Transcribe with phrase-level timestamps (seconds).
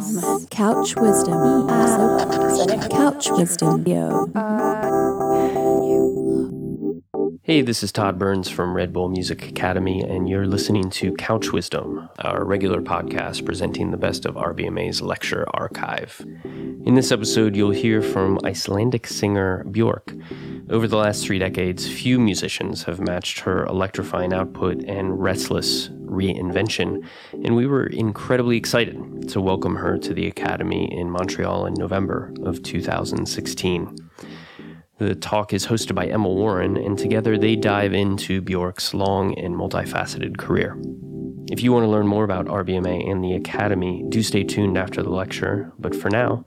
[0.00, 1.68] Couch wisdom.
[2.88, 3.84] Couch wisdom.
[7.42, 11.52] Hey, this is Todd Burns from Red Bull Music Academy, and you're listening to Couch
[11.52, 16.24] Wisdom, our regular podcast presenting the best of RBMA's lecture archive.
[16.44, 20.18] In this episode, you'll hear from Icelandic singer Björk.
[20.70, 27.06] Over the last three decades, few musicians have matched her electrifying output and restless reinvention,
[27.32, 32.32] and we were incredibly excited to welcome her to the Academy in Montreal in November
[32.42, 33.96] of 2016.
[34.98, 39.54] The talk is hosted by Emma Warren, and together they dive into Björk's long and
[39.54, 40.76] multifaceted career.
[41.50, 45.02] If you want to learn more about RBMA and the Academy, do stay tuned after
[45.02, 45.72] the lecture.
[45.78, 46.44] But for now,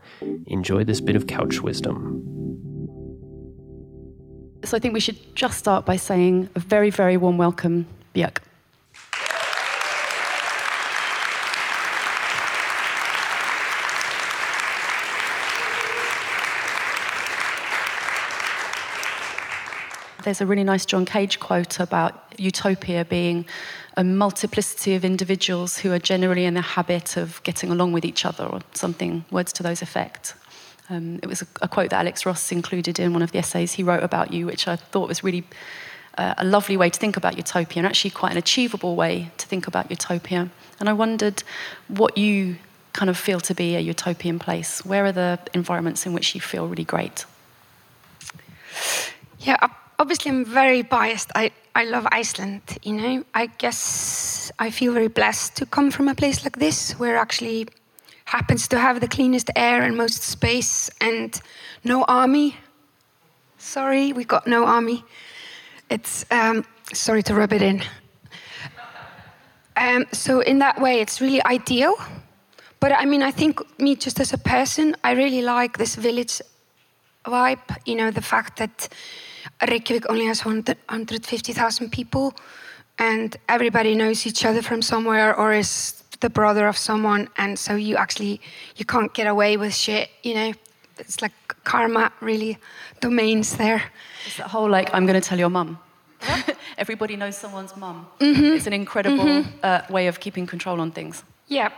[0.47, 2.21] enjoy this bit of couch wisdom.
[4.63, 7.85] So I think we should just start by saying a very, very warm welcome,
[8.15, 8.37] Björk.
[20.23, 23.45] There's a really nice John Cage quote about utopia being
[23.97, 28.25] a multiplicity of individuals who are generally in the habit of getting along with each
[28.25, 30.35] other, or something, words to those effect.
[30.89, 33.73] Um, it was a, a, quote that Alex Ross included in one of the essays
[33.73, 35.43] he wrote about you, which I thought was really
[36.17, 39.45] uh, a lovely way to think about utopia, and actually quite an achievable way to
[39.45, 40.49] think about utopia.
[40.79, 41.43] And I wondered
[41.89, 42.57] what you
[42.93, 44.85] kind of feel to be a utopian place.
[44.85, 47.25] Where are the environments in which you feel really great?
[49.39, 49.67] Yeah,
[49.99, 51.31] obviously I'm very biased.
[51.35, 53.23] I, I love Iceland, you know.
[53.33, 57.67] I guess I feel very blessed to come from a place like this where actually
[58.25, 61.39] happens to have the cleanest air and most space and
[61.83, 62.57] no army.
[63.57, 65.03] Sorry, we got no army.
[65.89, 67.83] It's um, sorry to rub it in.
[69.75, 71.95] Um, so in that way, it's really ideal.
[72.79, 76.41] But I mean, I think me just as a person, I really like this village
[77.25, 77.77] vibe.
[77.85, 78.89] You know, the fact that
[79.61, 82.33] Reykjavik only has 150,000 people,
[82.99, 87.75] and everybody knows each other from somewhere or is the brother of someone, and so
[87.75, 88.41] you actually
[88.75, 90.09] you can't get away with shit.
[90.23, 90.53] You know,
[90.97, 91.33] it's like
[91.63, 92.57] karma really
[93.01, 93.83] domains there.
[94.25, 95.77] It's that whole like I'm going to tell your mum.
[96.77, 98.07] Everybody knows someone's mum.
[98.19, 98.55] Mm-hmm.
[98.55, 99.59] It's an incredible mm-hmm.
[99.63, 101.23] uh, way of keeping control on things.
[101.47, 101.69] Yeah.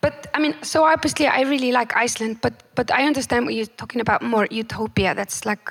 [0.00, 3.76] But I mean, so obviously I really like Iceland, but but I understand what you're
[3.76, 5.14] talking about more utopia.
[5.14, 5.68] That's like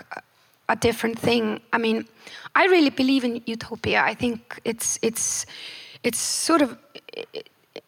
[0.69, 1.61] a different thing.
[1.73, 2.05] I mean,
[2.55, 4.01] I really believe in utopia.
[4.01, 5.45] I think it's it's
[6.03, 6.77] it's sort of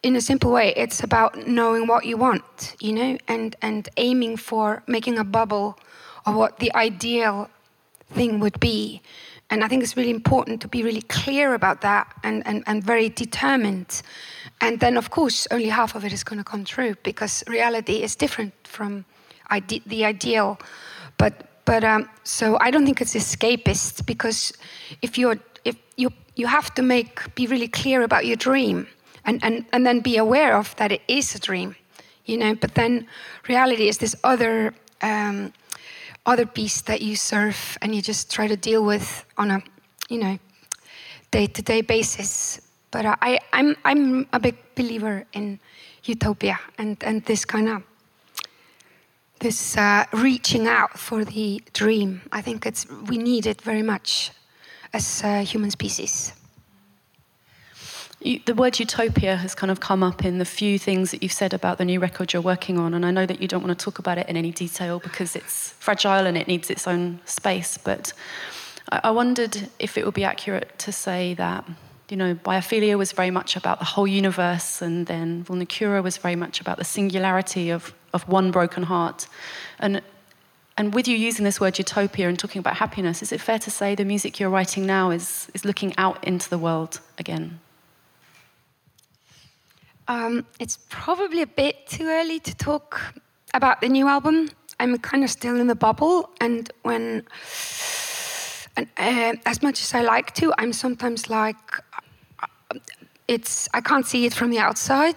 [0.02, 4.36] in a simple way, it's about knowing what you want, you know, and and aiming
[4.36, 5.78] for making a bubble
[6.26, 7.48] of what the ideal
[8.10, 9.02] thing would be.
[9.50, 12.84] And I think it's really important to be really clear about that and, and, and
[12.84, 14.02] very determined.
[14.60, 18.02] And then, of course, only half of it is going to come true because reality
[18.02, 19.06] is different from
[19.48, 20.58] ide- the ideal.
[21.16, 24.54] But but um, so I don't think it's escapist because
[25.02, 28.86] if you're if you you have to make be really clear about your dream
[29.26, 31.76] and, and, and then be aware of that it is a dream,
[32.24, 32.54] you know.
[32.54, 33.06] But then
[33.48, 35.52] reality is this other um,
[36.24, 39.62] other beast that you serve and you just try to deal with on a
[40.08, 40.38] you know
[41.30, 42.62] day to day basis.
[42.90, 45.60] But I I'm I'm a big believer in
[46.04, 47.82] utopia and and this kind of
[49.40, 52.22] this uh, reaching out for the dream.
[52.32, 54.30] I think it's we need it very much
[54.92, 56.32] as a human species.
[58.20, 61.32] You, the word utopia has kind of come up in the few things that you've
[61.32, 63.78] said about the new record you're working on, and I know that you don't want
[63.78, 67.20] to talk about it in any detail because it's fragile and it needs its own
[67.24, 67.78] space.
[67.78, 68.12] But
[68.90, 71.64] I, I wondered if it would be accurate to say that
[72.10, 76.36] you know, biophilia was very much about the whole universe, and then Vulnicura was very
[76.36, 79.28] much about the singularity of, of one broken heart.
[79.78, 80.00] And,
[80.76, 83.70] and with you using this word utopia and talking about happiness, is it fair to
[83.70, 87.60] say the music you're writing now is, is looking out into the world again?
[90.06, 93.14] Um, it's probably a bit too early to talk
[93.52, 94.48] about the new album.
[94.80, 97.26] I'm kind of still in the bubble, and when,
[98.76, 101.56] and uh, as much as I like to, I'm sometimes like,
[103.28, 105.16] it's I can't see it from the outside,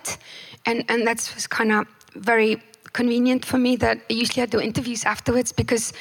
[0.65, 2.61] and and that's kind of very
[2.93, 5.93] convenient for me that usually I do interviews afterwards because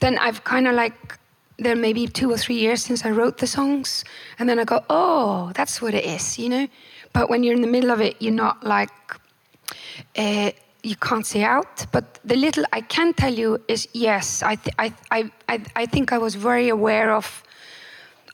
[0.00, 1.18] then I've kind of like
[1.58, 4.04] there may be two or three years since I wrote the songs,
[4.38, 6.68] and then I go, oh, that's what it is, you know.
[7.12, 8.90] But when you're in the middle of it, you're not like.
[10.16, 10.50] Uh,
[10.82, 14.74] you can't see out, but the little I can tell you is yes, I, th-
[14.78, 17.42] I, I, I, I think I was very aware of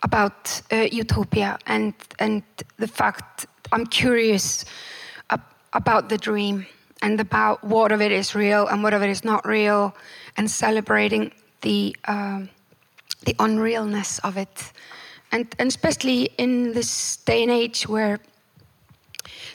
[0.04, 2.42] about uh, utopia and and
[2.76, 4.64] the fact I'm curious
[5.30, 5.40] ab
[5.72, 6.66] about the dream
[7.02, 9.94] and about what of it is real and what of it is not real,
[10.36, 12.48] and celebrating the um,
[13.26, 14.72] the unrealness of it,
[15.32, 18.18] and and especially in this day and age where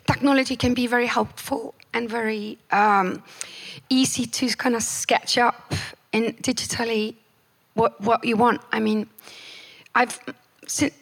[0.05, 3.21] technology can be very helpful and very um,
[3.89, 5.73] easy to kind of sketch up
[6.11, 7.15] in digitally
[7.75, 8.61] what what you want.
[8.71, 9.07] I mean,
[9.95, 10.19] I've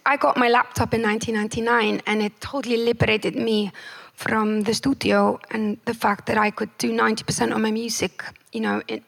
[0.05, 3.71] I got my laptop in 1999, and it totally liberated me
[4.13, 8.61] from the studio and the fact that I could do 90% of my music, you
[8.61, 9.03] know, in,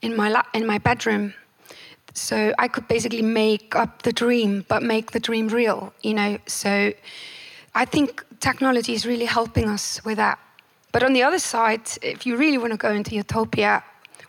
[0.00, 1.34] in my la- in my bedroom.
[2.14, 6.38] So I could basically make up the dream, but make the dream real, you know.
[6.46, 6.92] So
[7.74, 10.38] I think technology is really helping us with that.
[10.92, 13.82] But on the other side, if you really want to go into utopia,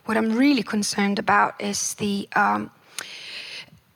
[0.04, 2.70] what I'm really concerned about is the um,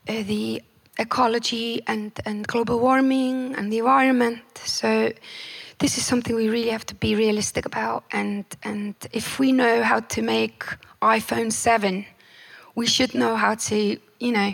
[0.08, 0.62] uh, the
[0.98, 4.42] ecology and, and global warming and the environment.
[4.64, 5.12] So
[5.78, 8.04] this is something we really have to be realistic about.
[8.12, 10.64] And, and if we know how to make
[11.00, 12.04] iPhone 7,
[12.74, 14.52] we should know how to, you know,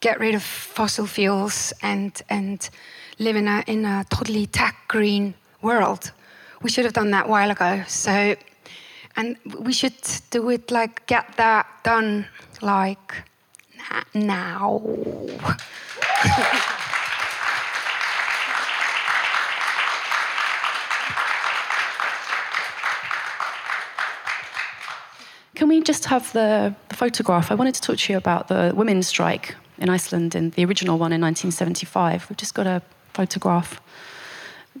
[0.00, 2.68] get rid of fossil fuels and, and
[3.18, 6.10] live in a, in a totally tech green world.
[6.62, 7.84] We should have done that a while ago.
[7.86, 8.34] So,
[9.16, 9.94] and we should
[10.30, 12.26] do it like, get that done
[12.60, 13.24] like
[14.14, 14.80] now.
[25.54, 27.50] Can we just have the, the, photograph?
[27.50, 30.98] I wanted to talk to you about the women's strike in Iceland, in the original
[30.98, 32.28] one in 1975.
[32.28, 32.82] We've just got a
[33.12, 33.80] photograph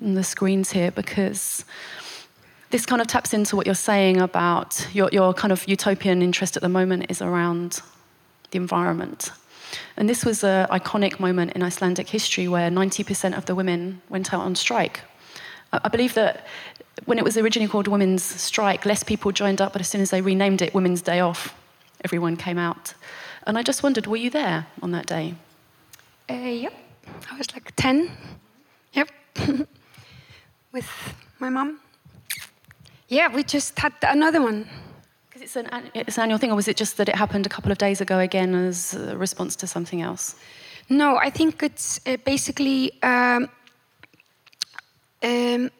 [0.02, 1.64] on the screens here because
[2.70, 6.56] this kind of taps into what you're saying about your, your kind of utopian interest
[6.56, 7.80] at the moment is around
[8.54, 9.32] the environment.
[9.96, 14.32] And this was an iconic moment in Icelandic history where 90% of the women went
[14.32, 15.00] out on strike.
[15.72, 16.46] I believe that
[17.04, 20.10] when it was originally called Women's Strike, less people joined up, but as soon as
[20.10, 21.52] they renamed it Women's Day Off,
[22.04, 22.94] everyone came out.
[23.44, 25.34] And I just wondered, were you there on that day?
[26.30, 26.72] Uh, yep.
[27.32, 28.10] I was like 10.
[28.92, 29.08] Yep.
[30.72, 30.88] With
[31.40, 31.80] my mom.
[33.08, 34.68] Yeah, we just had another one.
[35.34, 37.48] Because it's an, it's an annual thing, or was it just that it happened a
[37.48, 40.36] couple of days ago again as a response to something else?
[40.88, 43.02] No, I think it's uh, basically.
[43.02, 43.48] Um,
[45.24, 45.70] um,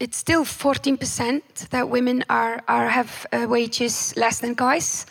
[0.00, 5.06] it's still 14% that women are, are have uh, wages less than guys.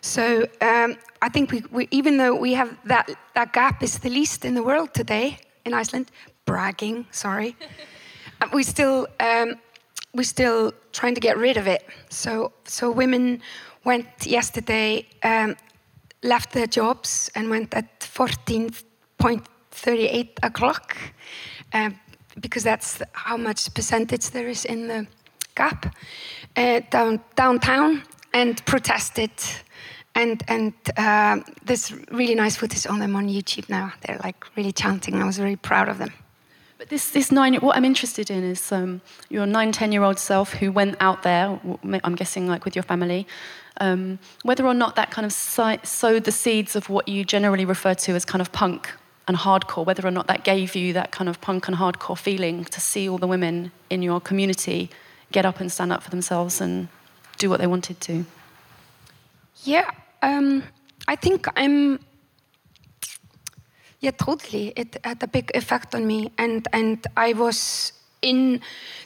[0.00, 4.08] So um, I think we, we, even though we have that, that gap is the
[4.08, 6.10] least in the world today in Iceland,
[6.46, 7.56] bragging, sorry,
[8.40, 9.56] uh, we still um,
[10.14, 11.84] we're still trying to get rid of it.
[12.08, 13.40] So so women
[13.84, 15.56] went yesterday, um,
[16.22, 20.96] left their jobs and went at 14.38 o'clock.
[21.72, 21.98] Um,
[22.40, 25.06] because that's how much percentage there is in the
[25.54, 25.94] gap
[26.56, 28.02] uh, down, downtown
[28.32, 29.30] and protested
[30.14, 33.92] and and uh, there's really nice footage on them on YouTube now.
[34.02, 35.22] They're like really chanting.
[35.22, 36.12] I was very proud of them.
[36.80, 40.18] But this this nine, what I'm interested in is um, your nine ten year old
[40.18, 41.60] self who went out there.
[42.02, 43.26] I'm guessing like with your family.
[43.82, 47.92] Um, whether or not that kind of sowed the seeds of what you generally refer
[47.92, 48.90] to as kind of punk
[49.28, 52.64] and hardcore, whether or not that gave you that kind of punk and hardcore feeling
[52.64, 54.88] to see all the women in your community
[55.32, 56.88] get up and stand up for themselves and
[57.36, 58.24] do what they wanted to.
[59.64, 59.90] Yeah,
[60.22, 60.62] um,
[61.06, 62.00] I think I'm.
[64.00, 64.72] Yeah, totally.
[64.76, 67.92] It had a big effect on me, and and I was
[68.22, 68.60] in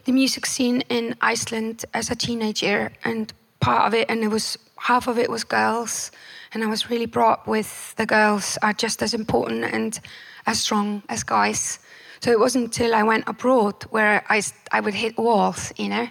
[0.04, 4.56] the music scene in Iceland as a teenager, and part of it, and it was
[4.76, 6.12] half of it was girls,
[6.52, 9.98] and I was really brought up with the girls are just as important and
[10.46, 11.80] as strong as guys.
[12.20, 16.08] So it wasn't until I went abroad where I, I would hit walls, you know.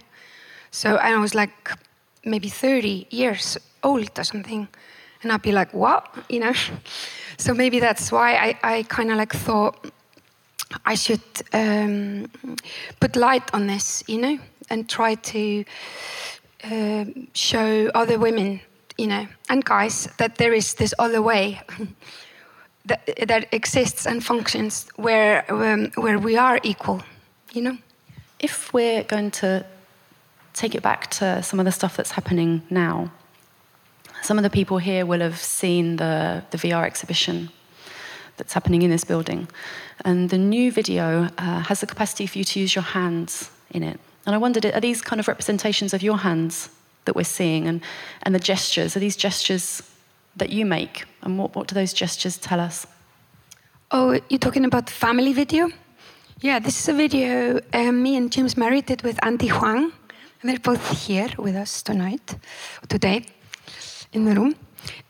[0.71, 1.71] So and I was like
[2.25, 4.67] maybe 30 years old or something,
[5.21, 6.53] and I'd be like, what, you know.
[7.43, 9.91] so maybe that's why I, I kind of like thought
[10.85, 11.21] I should
[11.53, 12.29] um,
[12.99, 15.65] put light on this, you know, and try to
[16.63, 18.61] uh, show other women
[18.97, 21.61] you know, and guys, that there is this other way
[22.85, 27.01] that, that exists and functions where, um, where we are equal,
[27.53, 27.77] you know?
[28.39, 29.65] If we're going to
[30.53, 33.11] take it back to some of the stuff that's happening now,
[34.23, 37.49] some of the people here will have seen the, the VR exhibition
[38.37, 39.47] that's happening in this building.
[40.05, 43.83] And the new video uh, has the capacity for you to use your hands in
[43.83, 43.99] it.
[44.25, 46.69] And I wondered, are these kind of representations of your hands
[47.05, 47.81] that we're seeing and,
[48.23, 48.95] and the gestures?
[48.95, 49.83] Are these gestures
[50.37, 51.05] that you make?
[51.21, 52.87] And what, what do those gestures tell us?
[53.91, 55.69] Oh, you're talking about the family video?
[56.39, 59.91] Yeah, this is a video um, me and James Merry did with Andy Huang,
[60.41, 62.35] and they're both here with us tonight,
[62.89, 63.25] today,
[64.13, 64.55] in the room.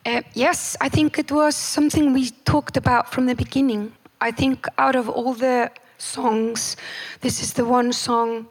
[0.06, 3.94] Uh, yes, I think it was something we talked about from the beginning.
[4.22, 6.78] I think out of all the songs,
[7.22, 8.48] this is the one song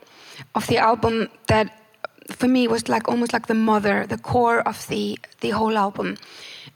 [0.55, 1.79] of the album that
[2.31, 6.17] for me was like almost like the mother, the core of the the whole album.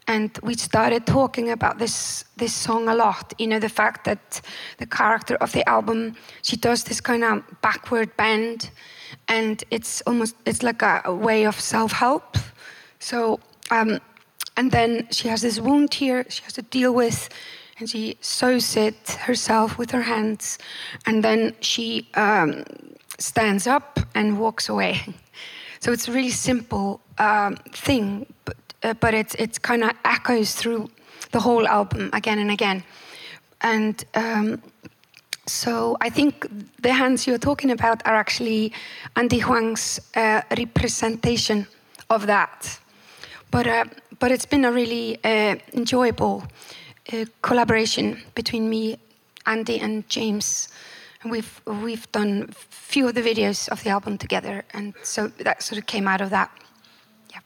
[0.07, 3.33] And we started talking about this this song a lot.
[3.37, 4.41] You know, the fact that
[4.77, 8.69] the character of the album, she does this kind of backward bend,
[9.27, 12.37] and it's almost it's like a, a way of self-help.
[12.99, 13.39] So,
[13.71, 13.99] um,
[14.55, 17.29] and then she has this wound here she has to deal with,
[17.79, 20.57] and she sews it herself with her hands,
[21.05, 22.63] and then she um,
[23.19, 25.01] stands up and walks away.
[25.79, 30.55] So it's a really simple um, thing, but, uh, but it's it's kind of echoes
[30.55, 30.89] through
[31.31, 32.83] the whole album again and again,
[33.61, 34.03] and.
[34.15, 34.61] Um,
[35.47, 36.45] so I think
[36.81, 38.73] the hands you're talking about are actually
[39.15, 41.67] Andy Huang's uh, representation
[42.09, 42.79] of that.
[43.51, 43.85] But uh,
[44.19, 46.43] but it's been a really uh, enjoyable
[47.13, 48.97] uh, collaboration between me,
[49.45, 50.69] Andy, and James.
[51.23, 55.63] And we've we've done few of the videos of the album together, and so that
[55.63, 56.51] sort of came out of that.
[57.31, 57.39] Yeah.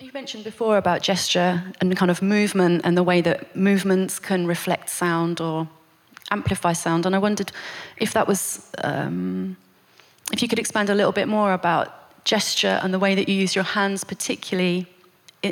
[0.00, 4.46] You mentioned before about gesture and kind of movement and the way that movements can
[4.46, 5.68] reflect sound or
[6.30, 7.52] amplify sound, and I wondered
[7.96, 9.56] if that was um,
[10.32, 13.34] if you could expand a little bit more about gesture and the way that you
[13.34, 14.86] use your hands, particularly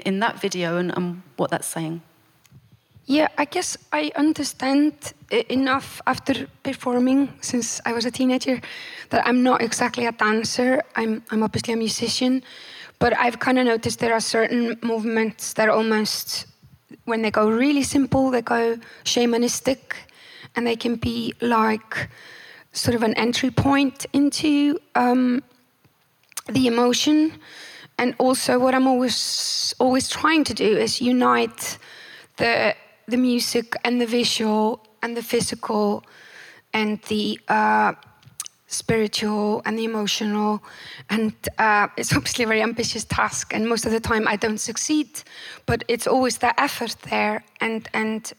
[0.00, 2.02] in, that video, and, and what that's saying.
[3.06, 4.92] Yeah, I guess I understand
[5.48, 8.60] enough after performing since I was a teenager
[9.10, 10.82] that I'm not exactly a dancer.
[10.94, 12.42] I'm, I'm obviously a musician,
[12.98, 16.46] but I've kind of noticed there are certain movements that almost,
[17.04, 19.94] when they go really simple, they go shamanistic,
[20.54, 22.08] and they can be like
[22.72, 25.42] sort of an entry point into um,
[26.48, 27.32] the emotion.
[27.98, 31.78] And also, what I'm always always trying to do is unite
[32.36, 32.74] the
[33.06, 36.04] the music and the visual and the physical
[36.72, 37.92] and the uh,
[38.66, 40.62] spiritual and the emotional.
[41.10, 44.58] And uh, it's obviously a very ambitious task, and most of the time I don't
[44.58, 45.22] succeed.
[45.66, 48.32] But it's always that effort there, and and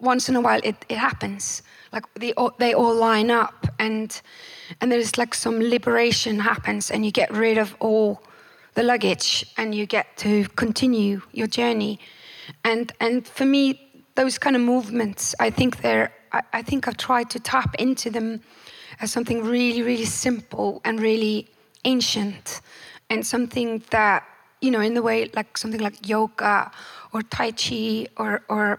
[0.00, 1.62] once in a while it, it happens.
[1.92, 4.20] Like they all, they all line up, and
[4.80, 8.22] and there's like some liberation happens, and you get rid of all
[8.78, 11.98] the luggage, and you get to continue your journey.
[12.62, 13.62] And and for me,
[14.14, 18.08] those kind of movements, I think they're, I, I think I've tried to tap into
[18.08, 18.40] them
[19.00, 21.48] as something really, really simple and really
[21.84, 22.60] ancient
[23.10, 24.22] and something that,
[24.60, 26.70] you know, in the way like something like yoga
[27.12, 28.78] or Tai Chi or, or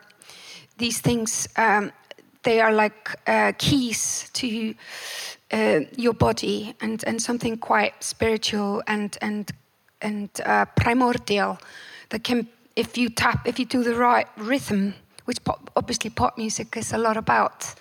[0.78, 1.92] these things, um,
[2.44, 4.74] they are like uh, keys to
[5.52, 9.52] uh, your body and, and something quite spiritual and, and,
[10.02, 11.60] and uh, primordial
[12.10, 14.94] that can, if you tap, if you do the right rhythm,
[15.26, 17.76] which pop, obviously pop music is a lot about.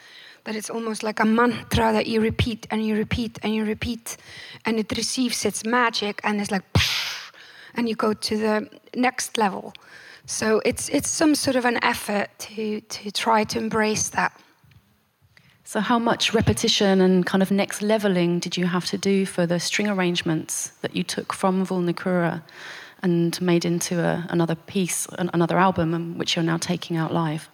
[0.45, 4.17] That it's almost like a mantra that you repeat and you repeat and you repeat,
[4.65, 6.63] and it receives its magic and it's like,
[7.75, 9.75] and you go to the next level.
[10.25, 14.33] So it's it's some sort of an effort to to try to embrace that.
[15.69, 19.45] So, how much repetition and kind of next leveling did you have to do for
[19.45, 22.43] the string arrangements that you took from Vulnicura
[23.03, 27.51] and made into a, another piece, an, another album, which you're now taking out live?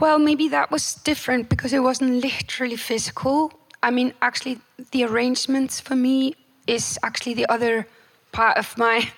[0.00, 3.52] Well, maybe that was different because it wasn't literally physical.
[3.82, 4.60] I mean, actually,
[4.92, 6.34] the arrangements for me
[6.66, 7.86] is actually the other
[8.32, 9.12] part of my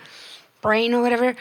[0.62, 1.36] brain or whatever,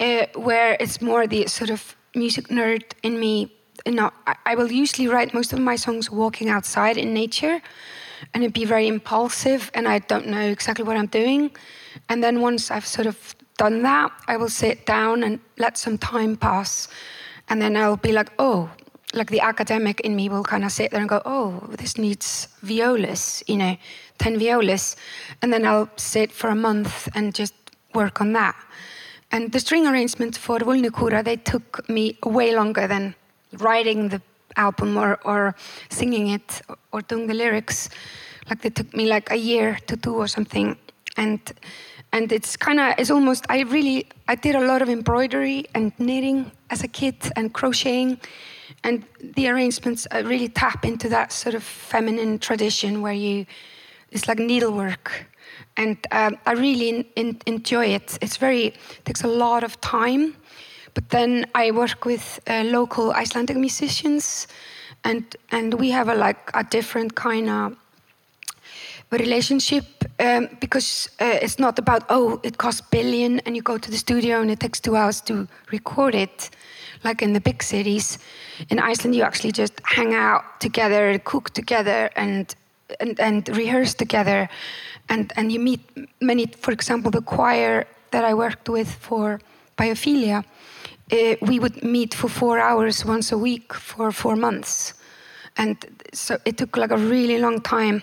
[0.00, 3.52] uh, where it's more the sort of music nerd in me.
[3.84, 7.60] Know, I, I will usually write most of my songs walking outside in nature
[8.32, 11.50] and it'd be very impulsive and I don't know exactly what I'm doing.
[12.08, 15.98] And then once I've sort of done that, I will sit down and let some
[15.98, 16.88] time pass.
[17.48, 18.70] And then I'll be like, oh,
[19.14, 22.48] like the academic in me will kind of sit there and go, oh, this needs
[22.62, 23.76] violas, you know,
[24.18, 24.96] 10 violas.
[25.42, 27.54] And then I'll sit for a month and just
[27.94, 28.56] work on that.
[29.32, 33.14] And the string arrangements for Vulnicura, they took me way longer than
[33.58, 34.20] writing the
[34.56, 35.54] album or, or
[35.90, 37.88] singing it or doing the lyrics.
[38.48, 40.76] Like they took me like a year to do or something.
[41.16, 41.40] And
[42.12, 45.92] and it's kind of it's almost I really I did a lot of embroidery and
[45.98, 48.18] knitting as a kid and crocheting,
[48.84, 53.46] and the arrangements uh, really tap into that sort of feminine tradition where you
[54.10, 55.26] it's like needlework,
[55.76, 58.18] and um, I really in, in, enjoy it.
[58.22, 60.36] It's very it takes a lot of time,
[60.96, 64.48] but then I work with uh, local Icelandic musicians,
[65.04, 67.76] and and we have a like a different kind of
[69.10, 69.84] relationship
[70.18, 73.98] um, because uh, it's not about oh it costs billion and you go to the
[73.98, 76.50] studio and it takes two hours to record it
[77.04, 78.18] like in the big cities.
[78.70, 82.54] In iceland you actually just hang out together cook together and
[83.00, 84.48] and, and rehearse together.
[85.10, 85.80] And and you meet
[86.20, 89.40] many for example the choir that i worked with for
[89.76, 90.42] biophilia
[91.12, 94.94] uh, we would meet for four hours once a week for four months
[95.56, 95.76] and
[96.12, 98.02] so it took like a really long time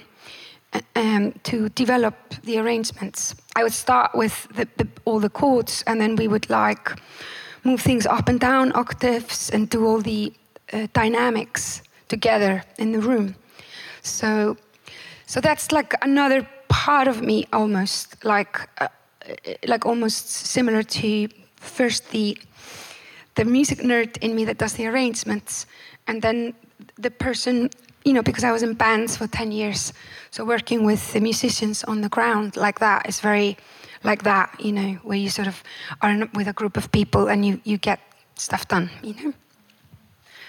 [0.95, 3.35] um, to develop the arrangements.
[3.55, 6.91] I would start with the, the, all the chords, and then we would like
[7.63, 10.33] move things up and down octaves and do all the
[10.71, 13.35] uh, dynamics together in the room.
[14.01, 14.57] So,
[15.25, 18.87] so that's like another part of me, almost like, uh,
[19.67, 22.37] like almost similar to first the
[23.35, 25.65] the music nerd in me that does the arrangements,
[26.07, 26.53] and then
[26.97, 27.69] the person
[28.05, 29.93] you know, because I was in bands for 10 years.
[30.31, 33.57] So working with the musicians on the ground like that is very
[34.03, 35.63] like that, you know, where you sort of
[36.01, 37.99] are with a group of people and you, you get
[38.35, 39.33] stuff done, you know.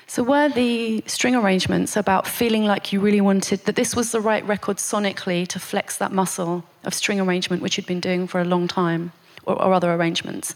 [0.06, 4.20] So were the string arrangements about feeling like you really wanted that this was the
[4.20, 8.40] right record sonically to flex that muscle of string arrangement, which you'd been doing for
[8.40, 9.12] a long time,
[9.46, 10.54] or, or other arrangements,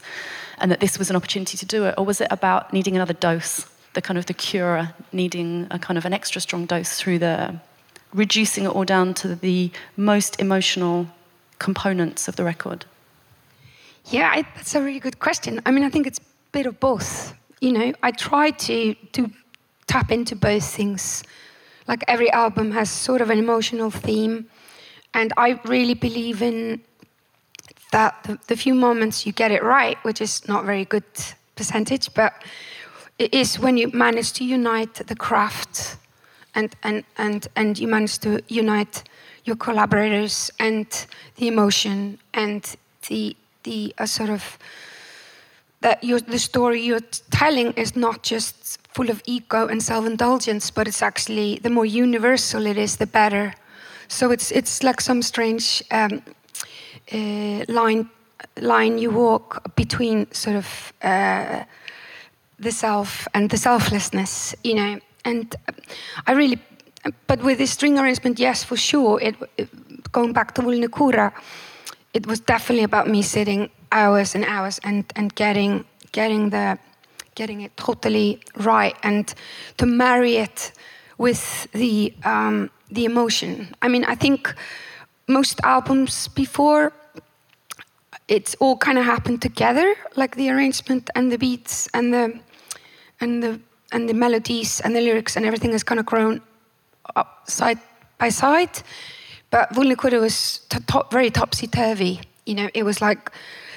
[0.57, 3.13] and that this was an opportunity to do it, or was it about needing another
[3.13, 3.65] dose?
[3.93, 7.55] the kind of the cure needing a kind of an extra strong dose through the
[8.13, 11.07] reducing it all down to the most emotional
[11.59, 12.85] components of the record?
[14.05, 15.61] Yeah, I, that's a really good question.
[15.65, 17.35] I mean, I think it's a bit of both.
[17.61, 19.31] You know, I try to to
[19.87, 21.23] tap into both things.
[21.87, 24.45] Like every album has sort of an emotional theme,
[25.13, 26.81] and I really believe in
[27.91, 31.03] that the, the few moments you get it right, which is not very good
[31.55, 32.33] percentage, but
[33.17, 35.97] it is when you manage to unite the craft
[36.55, 39.03] and, and, and, and you manage to unite
[39.43, 42.75] your collaborators and the emotion and
[43.07, 44.57] the, the uh, sort of
[45.81, 46.99] that the story you're
[47.31, 52.65] telling is not just full of ego and self-indulgence, but it's actually the more universal
[52.65, 53.53] it is, the better.
[54.09, 56.21] So it's it's like some strange um,
[57.67, 58.09] line
[58.61, 60.93] line you walk between sort of.
[61.01, 61.63] Uh,
[62.59, 64.99] the self and the selflessness, you know.
[65.25, 65.55] And
[66.27, 66.59] I really,
[67.27, 69.19] but with the string arrangement, yes, for sure.
[69.21, 69.69] It, it
[70.11, 71.31] going back to Vulnicura,
[72.13, 76.77] it was definitely about me sitting hours and hours and and getting getting the
[77.35, 79.33] getting it totally right and
[79.77, 80.71] to marry it
[81.17, 83.73] with the um, the emotion.
[83.81, 84.53] I mean, I think
[85.29, 86.91] most albums before
[88.27, 92.39] it's all kind of happened together, like the arrangement and the beats and the
[93.21, 93.59] and the
[93.91, 96.41] and the melodies and the lyrics and everything has kind of grown
[97.15, 97.79] up side
[98.17, 98.81] by side.
[99.49, 102.21] But Vulnicura was top, very topsy turvy.
[102.45, 103.31] You know, it was like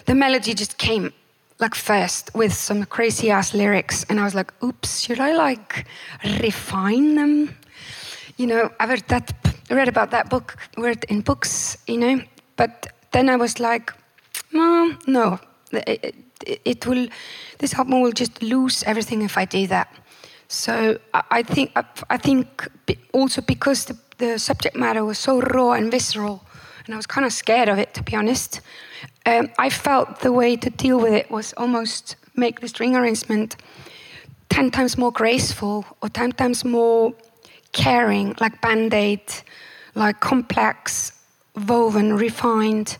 [0.05, 1.12] the melody just came
[1.59, 5.87] like first with some crazy ass lyrics, and I was like, "Oops, should I like
[6.41, 7.57] refine them?"
[8.37, 8.91] You know, I've
[9.73, 12.21] read read about that book, read in books, you know.
[12.57, 13.93] But then I was like,
[14.53, 15.39] "No, no,
[15.73, 16.15] it,
[16.65, 17.09] it will,
[17.59, 19.89] this album will just lose everything if I do that.
[20.49, 21.73] So I think,
[22.11, 22.69] I think
[23.13, 26.45] also because the, the subject matter was so raw and visceral,
[26.85, 28.61] and I was kind of scared of it, to be honest.
[29.25, 33.57] Um, I felt the way to deal with it was almost make the string arrangement
[34.51, 37.15] 10 times more graceful or 10 times more
[37.73, 39.23] caring, like band aid,
[39.95, 41.13] like complex,
[41.55, 42.99] woven, refined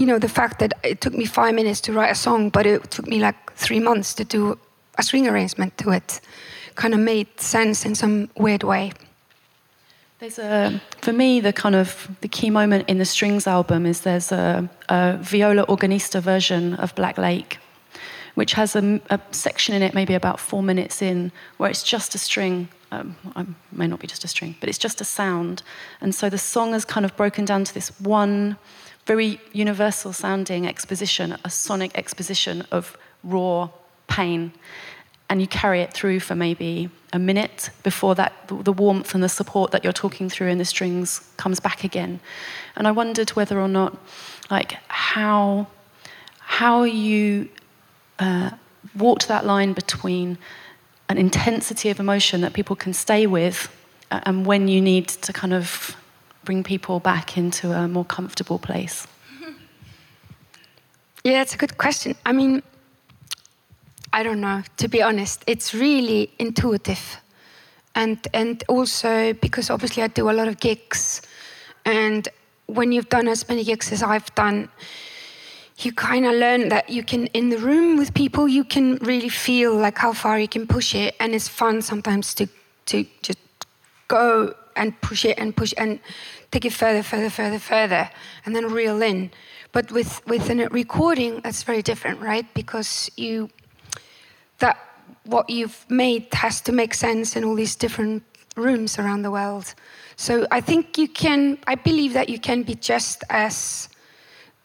[0.00, 2.66] you know, the fact that it took me five minutes to write a song, but
[2.66, 4.58] it took me like three months to do
[4.96, 6.20] a string arrangement to it,
[6.74, 8.92] kind of made sense in some weird way.
[10.18, 14.00] There's a, for me, the kind of the key moment in the Strings album is
[14.00, 17.58] there's a, a viola organista version of Black Lake,
[18.34, 22.14] which has a, a, section in it, maybe about four minutes in, where it's just
[22.14, 22.68] a string.
[22.92, 25.62] Um, I may not be just a string, but it's just a sound.
[26.00, 28.56] And so the song is kind of broken down to this one
[29.06, 33.68] very universal sounding exposition, a sonic exposition of raw
[34.08, 34.52] pain.
[35.28, 39.28] And you carry it through for maybe a minute before that the warmth and the
[39.28, 42.20] support that you're talking through in the strings comes back again.
[42.76, 43.96] And I wondered whether or not,
[44.50, 45.68] like, how
[46.38, 47.48] how you
[48.18, 48.50] uh,
[48.96, 50.36] walked that line between
[51.10, 53.68] an intensity of emotion that people can stay with
[54.10, 55.96] uh, and when you need to kind of
[56.44, 59.06] bring people back into a more comfortable place?
[61.22, 62.14] Yeah, that's a good question.
[62.24, 62.62] I mean,
[64.10, 65.44] I don't know, to be honest.
[65.46, 67.20] It's really intuitive.
[67.94, 71.20] And, and also because obviously I do a lot of gigs
[71.84, 72.26] and
[72.66, 74.70] when you've done as many gigs as I've done,
[75.84, 79.28] you kind of learn that you can in the room with people you can really
[79.28, 82.46] feel like how far you can push it and it's fun sometimes to
[82.86, 83.38] to just
[84.08, 86.00] go and push it and push and
[86.50, 88.10] take it further further further further
[88.44, 89.30] and then reel in.
[89.72, 92.46] But with with a recording that's very different right?
[92.54, 93.50] Because you
[94.58, 94.76] that
[95.24, 98.22] what you've made has to make sense in all these different
[98.56, 99.74] rooms around the world.
[100.16, 103.88] So i think you can i believe that you can be just as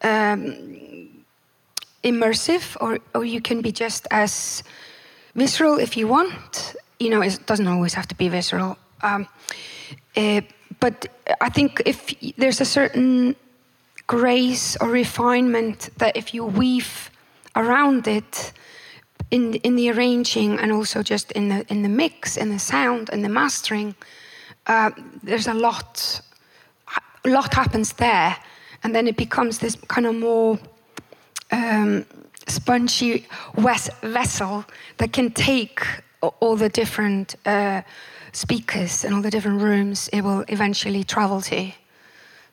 [0.02, 0.76] um,
[2.04, 4.62] immersive, or, or you can be just as
[5.34, 6.76] visceral if you want.
[6.98, 8.76] You know, it doesn't always have to be visceral.
[9.02, 9.28] Um,
[10.16, 10.40] uh,
[10.80, 11.06] but
[11.40, 13.36] I think if there's a certain
[14.06, 17.10] grace or refinement that if you weave
[17.54, 18.52] around it
[19.30, 23.10] in in the arranging and also just in the in the mix in the sound
[23.12, 23.94] and the mastering,
[24.66, 24.90] uh,
[25.22, 26.20] there's a lot.
[27.24, 28.36] A lot happens there
[28.82, 30.58] and then it becomes this kind of more
[31.50, 32.04] um,
[32.46, 33.26] spongy
[34.02, 34.64] vessel
[34.98, 35.80] that can take
[36.40, 37.82] all the different uh,
[38.32, 41.72] speakers and all the different rooms it will eventually travel to.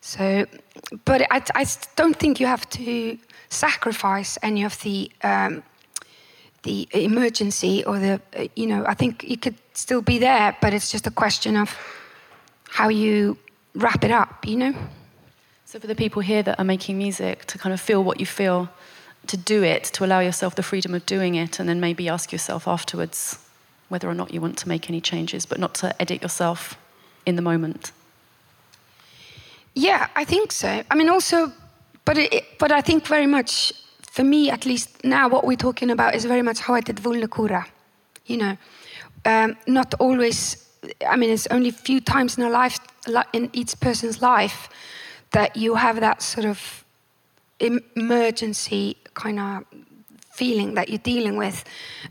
[0.02, 0.46] So,
[1.06, 3.18] but I, I don't think you have to
[3.50, 5.64] sacrifice any of the um,
[6.64, 8.84] the emergency or the uh, you know.
[8.86, 11.76] I think it could still be there, but it's just a question of
[12.70, 13.38] how you
[13.76, 14.46] wrap it up.
[14.46, 14.74] You know.
[15.74, 18.28] So, for the people here that are making music, to kind of feel what you
[18.28, 18.70] feel,
[19.26, 22.32] to do it, to allow yourself the freedom of doing it, and then maybe ask
[22.32, 23.40] yourself afterwards
[23.90, 26.78] whether or not you want to make any changes, but not to edit yourself
[27.26, 27.92] in the moment.
[29.74, 30.84] Yeah, I think so.
[30.92, 31.52] I mean, also,
[32.06, 33.74] but it, but I think very much
[34.12, 36.98] for me, at least now, what we're talking about is very much how I did
[36.98, 37.66] Vulnicura.
[38.28, 38.58] You know,
[39.26, 40.70] um, not always.
[41.10, 42.78] I mean, it's only a few times in a life,
[43.34, 44.70] in each person's life,
[45.34, 46.86] that you have that sort of
[47.60, 49.66] emergency kind of
[50.32, 51.64] feeling that you're dealing with,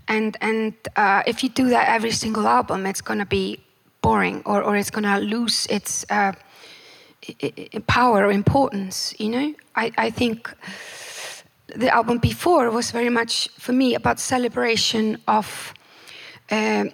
[0.06, 3.58] and and uh, if you do that every single album, it's going to be
[4.00, 6.32] boring, or or it's going to lose its uh,
[7.86, 9.14] power or importance.
[9.18, 10.54] You know, I I think
[11.76, 15.74] the album before was very much for me about celebration of
[16.50, 16.84] uh,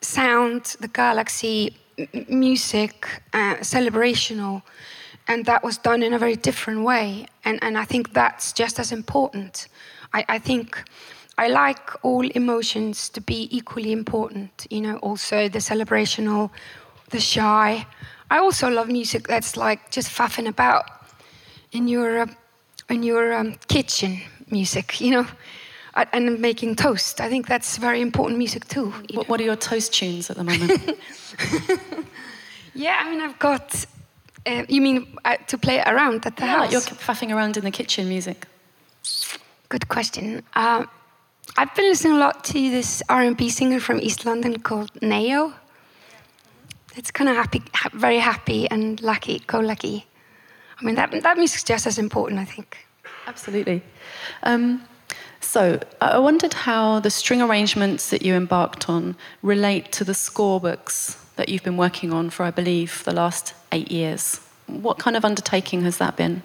[0.00, 1.76] sound, the galaxy,
[2.28, 4.62] music, uh, celebrational
[5.28, 7.26] and that was done in a very different way.
[7.44, 9.68] And, and I think that's just as important.
[10.12, 10.82] I, I think
[11.38, 16.52] I like all emotions to be equally important, you know, also the celebrational,
[17.10, 17.86] the shy.
[18.30, 20.84] I also love music that's like just faffing about
[21.72, 22.26] in your, uh,
[22.88, 25.26] in your um, kitchen music, you know,
[26.12, 27.20] and making toast.
[27.20, 28.92] I think that's very important music too.
[29.14, 30.98] What, what, are your toast tunes at the moment?
[32.74, 33.86] yeah, I mean, I've got
[34.46, 36.72] uh, you mean uh, to play around at the yeah, house?
[36.72, 38.46] You're faffing around in the kitchen music.
[39.68, 40.42] Good question.
[40.54, 40.86] Uh,
[41.56, 45.54] I've been listening a lot to this R&B singer from East London called Nao.
[46.96, 50.06] It's kind of happy, ha very happy and lucky, go lucky.
[50.80, 52.86] I mean, that, that music's just as important, I think.
[53.26, 53.82] Absolutely.
[54.42, 54.86] Um,
[55.40, 60.60] so, I wondered how the string arrangements that you embarked on relate to the score
[60.60, 64.40] books that you've been working on for, I believe, the last eight years.
[64.66, 66.42] What kind of undertaking has that been?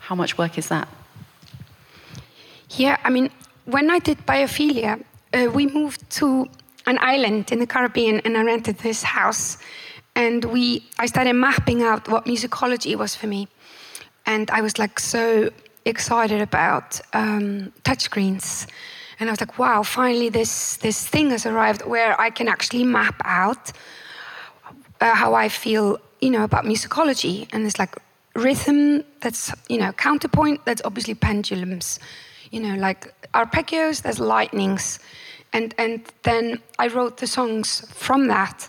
[0.00, 0.88] How much work is that?
[2.70, 3.30] Yeah, I mean,
[3.64, 6.48] when I did Biophilia, uh, we moved to
[6.86, 9.58] an island in the Caribbean and I rented this house.
[10.14, 13.48] And we, I started mapping out what musicology was for me.
[14.26, 15.50] And I was like so
[15.84, 18.66] excited about um, touchscreens.
[19.20, 22.84] And I was like, wow, finally this, this thing has arrived where I can actually
[22.84, 23.70] map out
[25.00, 27.46] uh, how I feel, you know, about musicology.
[27.52, 27.94] And it's like
[28.34, 32.00] rhythm that's, you know, counterpoint, that's obviously pendulums.
[32.50, 34.98] You know, like arpeggios, there's lightnings.
[35.52, 38.66] And, and then I wrote the songs from that.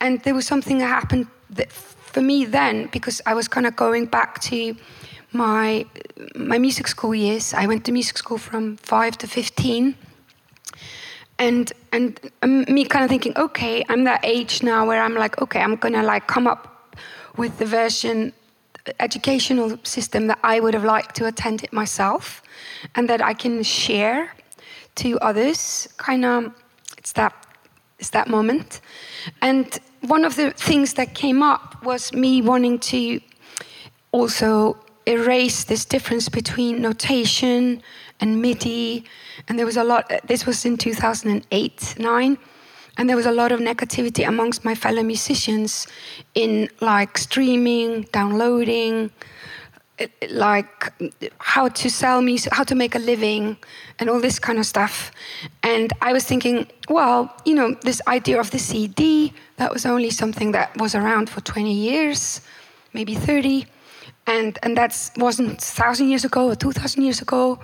[0.00, 3.76] And there was something that happened that for me then, because I was kind of
[3.76, 4.74] going back to
[5.32, 5.86] my,
[6.34, 7.54] my music school years.
[7.54, 9.94] I went to music school from 5 to 15
[11.38, 15.40] and and um, me kind of thinking okay i'm that age now where i'm like
[15.40, 16.94] okay i'm gonna like come up
[17.38, 18.34] with the version
[19.00, 22.42] educational system that i would have liked to attend it myself
[22.94, 24.30] and that i can share
[24.96, 25.88] to others.
[25.96, 26.52] Kind of
[26.98, 27.34] it's that
[27.98, 28.80] it's that moment.
[29.40, 33.20] And one of the things that came up was me wanting to
[34.10, 37.82] also erase this difference between notation
[38.20, 39.04] and MIDI.
[39.48, 42.38] And there was a lot, this was in 2008, 9.
[42.96, 45.86] and there was a lot of negativity amongst my fellow musicians
[46.34, 49.10] in like streaming, downloading,
[50.30, 50.92] like
[51.38, 53.56] how to sell music, how to make a living,
[53.98, 55.10] and all this kind of stuff.
[55.62, 60.10] And I was thinking, well, you know, this idea of the CD, that was only
[60.10, 62.40] something that was around for 20 years,
[62.92, 63.66] maybe 30.
[64.26, 67.58] And, and that wasn't 1,000 years ago or 2,000 years ago.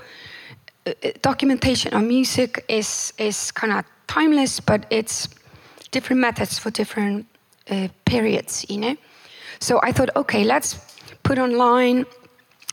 [0.87, 5.29] Uh, uh, documentation of music is, is kind of timeless, but it's
[5.91, 7.27] different methods for different
[7.71, 8.97] uh, periods, you know?
[9.61, 10.79] So I thought, okay, let's
[11.23, 12.07] put online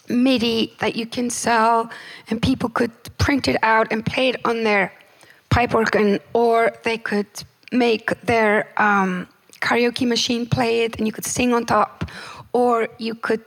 [0.10, 1.90] MIDI that you can sell,
[2.30, 4.92] and people could print it out and play it on their
[5.50, 7.28] pipe organ, or they could
[7.72, 9.28] make their um,
[9.66, 12.10] karaoke machine play it and you could sing on top,
[12.56, 13.46] or you could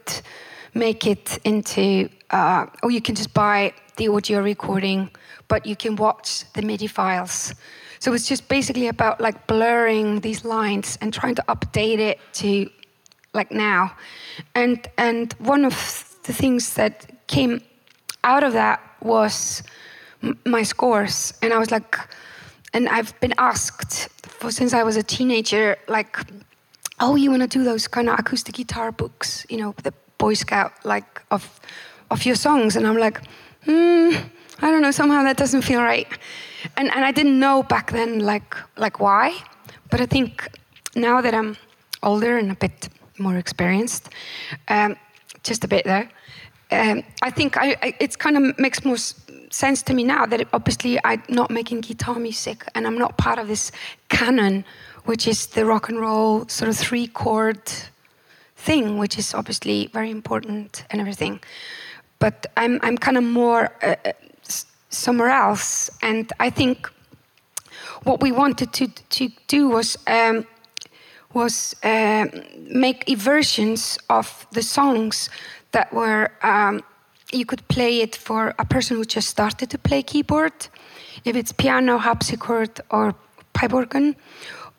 [0.75, 5.11] make it into, uh, or you can just buy the audio recording,
[5.49, 7.55] but you can watch the MIDI files.
[8.01, 12.69] So it's just basically about like blurring these lines and trying to update it to
[13.33, 13.97] like now.
[14.55, 15.75] And and one of
[16.25, 16.95] the things that
[17.29, 17.63] came
[18.25, 19.63] out of that was
[20.45, 21.33] my scores.
[21.41, 21.97] And I was like,
[22.75, 26.19] and I've been asked for since I was a teenager, like,
[27.01, 30.35] oh, you want to do those kind of acoustic guitar books, you know, the Boy
[30.35, 31.61] Scout, like, of,
[32.11, 32.77] of your songs.
[32.77, 33.21] And I'm like,
[33.65, 34.11] hmm,
[34.61, 36.09] I don't know, somehow that doesn't feel right.
[36.77, 39.35] And, and I didn't know back then, like, like why.
[39.91, 40.49] But I think
[40.95, 41.57] now that I'm
[42.03, 44.09] older and a bit more experienced,
[44.69, 44.97] um,
[45.45, 46.11] just a bit there,
[46.71, 48.99] um, I think I, I, kind of makes more
[49.51, 53.17] sense to me now that it, obviously I'm not making guitar music and I'm not
[53.17, 53.73] part of this
[54.09, 54.65] canon,
[55.09, 57.63] which is the rock and roll sort of three chord
[58.57, 61.41] thing, which is obviously very important and everything.
[62.19, 64.13] But I'm, I'm kind of more uh, uh
[64.91, 65.91] somewhere else.
[66.03, 66.91] And I think
[68.03, 69.97] what we wanted to, to do was.
[70.07, 70.47] Um,
[71.35, 72.27] was uh,
[72.59, 75.29] make versions of the songs
[75.73, 76.83] that were um,
[77.33, 80.69] you could play it for a person who just started to play keyboard,
[81.27, 83.15] if it's piano, harpsichord, or
[83.53, 84.17] pipe organ,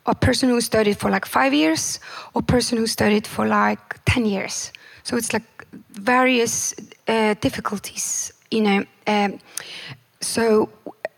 [0.10, 2.00] a person who studied for like five years,
[2.34, 4.72] or person who studied for like ten years.
[5.04, 5.44] So it's like
[5.92, 6.74] various
[7.08, 8.86] uh, difficulties, you know.
[9.08, 9.40] Um,
[10.22, 10.70] so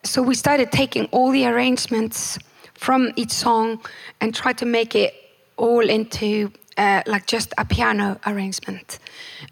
[0.04, 2.40] so we started taking all the arrangements
[2.74, 3.80] from each song
[4.20, 5.14] and try to make it
[5.58, 9.00] all into uh, like just a piano arrangement.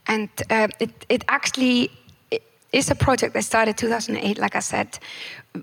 [0.07, 1.91] And uh, it, it actually
[2.71, 4.99] is a project that started 2008, like I said,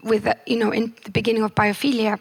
[0.03, 2.19] with, you know, in the beginning of biophilia.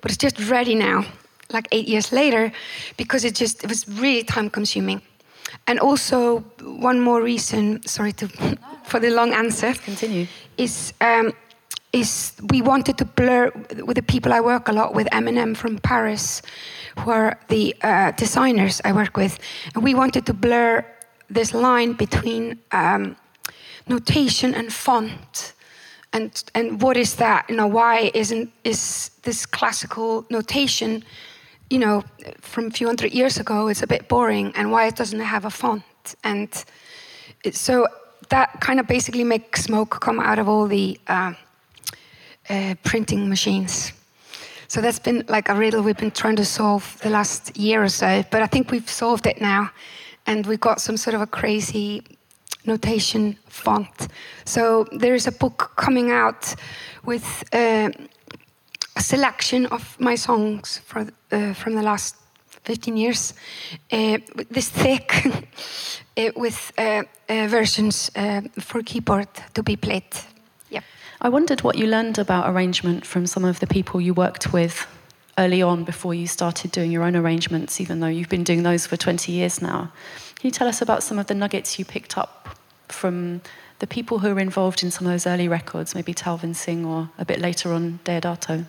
[0.00, 1.04] But it's just ready now,
[1.52, 2.52] like eight years later,
[2.96, 5.02] because it just, it was really time consuming.
[5.66, 8.28] And also, one more reason, sorry to,
[8.84, 9.74] for the long answer.
[9.74, 10.26] Continue.
[10.56, 11.32] Is um,
[11.92, 13.50] is we wanted to blur
[13.84, 16.42] with the people I work a lot with, M/M from Paris,
[16.98, 19.38] who are the uh, designers I work with,
[19.74, 20.84] and we wanted to blur
[21.30, 23.16] this line between um,
[23.88, 25.52] notation and font.
[26.16, 27.44] And, and what is that?
[27.50, 31.04] You know, why isn't is this classical notation,
[31.68, 32.04] you know,
[32.40, 35.44] from a few hundred years ago, it's a bit boring, and why it doesn't have
[35.44, 35.84] a font?
[36.24, 36.48] And
[37.44, 37.86] it, so
[38.30, 41.34] that kind of basically makes smoke come out of all the uh,
[42.48, 43.92] uh, printing machines.
[44.68, 47.90] So that's been like a riddle we've been trying to solve the last year or
[47.90, 49.70] so, but I think we've solved it now,
[50.26, 52.02] and we've got some sort of a crazy
[52.66, 54.08] notation font.
[54.44, 56.54] So there's a book coming out
[57.04, 57.90] with uh,
[58.96, 62.16] a selection of my songs for, uh, from the last
[62.64, 63.34] 15 years,
[63.92, 64.18] uh,
[64.50, 65.26] this thick,
[66.16, 68.10] uh, with uh, uh, versions
[68.58, 70.04] for keyboard to be played
[71.20, 74.86] I wondered what you learned about arrangement from some of the people you worked with
[75.38, 78.86] early on before you started doing your own arrangements, even though you've been doing those
[78.86, 79.92] for 20 years now.
[80.36, 82.55] Can you tell us about some of the nuggets you picked up
[82.88, 83.40] from
[83.78, 87.10] the people who were involved in some of those early records, maybe Talvin Singh or
[87.18, 88.64] a bit later on Deodato?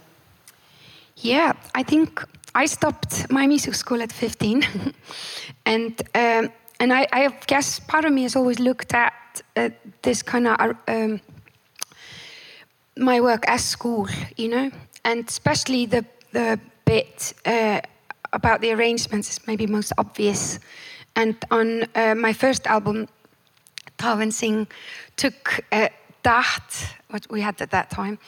[1.18, 4.94] Yeah, I think I stopped my music school at 15.
[5.66, 9.70] and um, and I, I, guess part of me has always looked at uh,
[10.02, 10.76] this kind of.
[10.88, 11.22] Um,
[12.98, 14.72] my work as school, you know,
[15.06, 17.82] and especially the the bit uh,
[18.34, 20.60] about the arrangements is maybe most obvious.
[21.16, 23.08] And on uh, my first album,
[23.98, 24.68] Talvin Singh
[25.16, 25.90] took uh,
[26.24, 28.20] that, what we had at that time,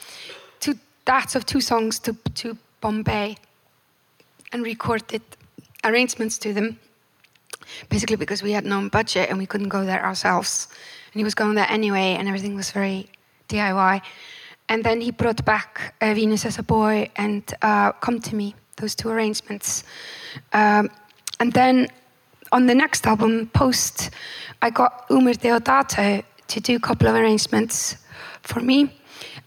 [0.58, 3.36] two that of two songs to to Bombay,
[4.52, 5.22] and recorded
[5.84, 6.78] arrangements to them.
[7.88, 10.68] Basically, because we had no budget and we couldn't go there ourselves,
[11.12, 13.08] and he was going there anyway, and everything was very
[13.48, 14.02] DIY.
[14.70, 18.54] and then he brought back uh, Venus as a Boy and uh, Come to Me,
[18.76, 19.82] those two arrangements.
[20.52, 20.88] Um,
[21.40, 21.88] and then
[22.52, 24.10] on the next album, Post,
[24.62, 27.96] I got Eumir Deodato to do a couple of arrangements
[28.42, 28.92] for me.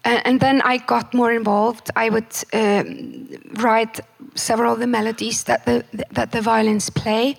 [0.05, 1.89] Uh, and then I got more involved.
[1.95, 3.99] I would um, write
[4.35, 7.37] several of the melodies that the that the violins play,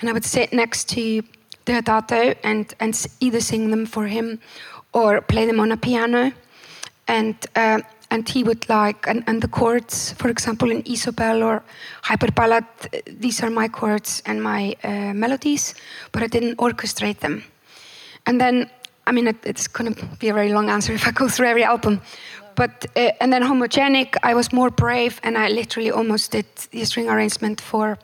[0.00, 1.22] and I would sit next to
[1.66, 4.38] Deodato and and either sing them for him
[4.92, 6.32] or play them on a piano,
[7.08, 7.34] and.
[7.56, 7.80] Uh,
[8.14, 11.62] and he would like and, and the chords for example in isobel or
[12.02, 12.66] hyperballad
[13.20, 15.74] these are my chords and my uh, melodies
[16.12, 17.42] but i didn't orchestrate them.
[18.26, 18.70] And then
[19.06, 21.48] i mean it, it's going to be a very long answer if i go through
[21.48, 22.00] every album
[22.54, 26.84] but uh, and then homogenic i was more brave and i literally almost did the
[26.84, 27.98] string arrangement for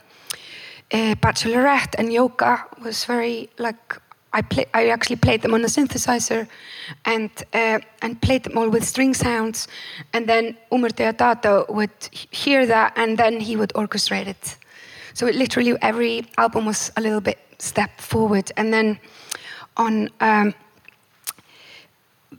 [0.92, 3.96] uh, bachelorette and yoga was very like
[4.32, 6.46] I play, I actually played them on a synthesizer,
[7.04, 9.68] and uh, and played them all with string sounds,
[10.12, 11.90] and then Eumir Deodato would
[12.30, 14.56] hear that, and then he would orchestrate it.
[15.14, 19.00] So it literally every album was a little bit step forward, and then
[19.76, 20.54] on um,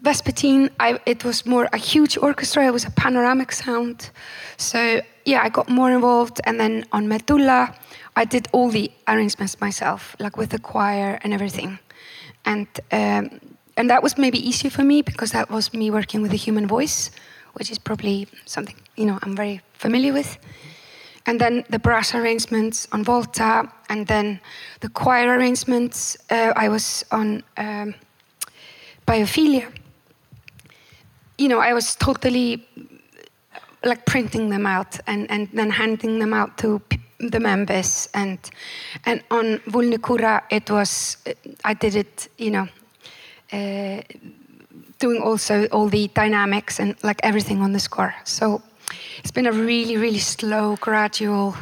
[0.01, 2.65] Vespertine, I, it was more a huge orchestra.
[2.65, 4.11] It was a panoramic sound,
[4.57, 7.75] so yeah, I got more involved, and then on Medulla.
[8.15, 11.79] I did all the arrangements myself, like with the choir and everything,
[12.45, 13.39] and um,
[13.77, 16.67] and that was maybe easier for me because that was me working with the human
[16.67, 17.11] voice,
[17.53, 20.37] which is probably something you know I'm very familiar with.
[21.25, 24.39] And then the brass arrangements on Volta, and then
[24.79, 26.17] the choir arrangements.
[26.29, 27.93] Uh, I was on um,
[29.07, 29.71] Biophilia.
[31.37, 32.67] You know, I was totally
[33.83, 36.81] like printing them out and, and then handing them out to
[37.29, 38.09] the members.
[38.13, 38.39] And
[39.05, 41.17] and on Vulnicura it was
[41.63, 42.67] I did it you know
[43.53, 44.01] uh,
[44.99, 48.13] doing also all the dynamics and like everything on the score.
[48.23, 48.61] So
[49.19, 51.55] it's been a really really slow gradual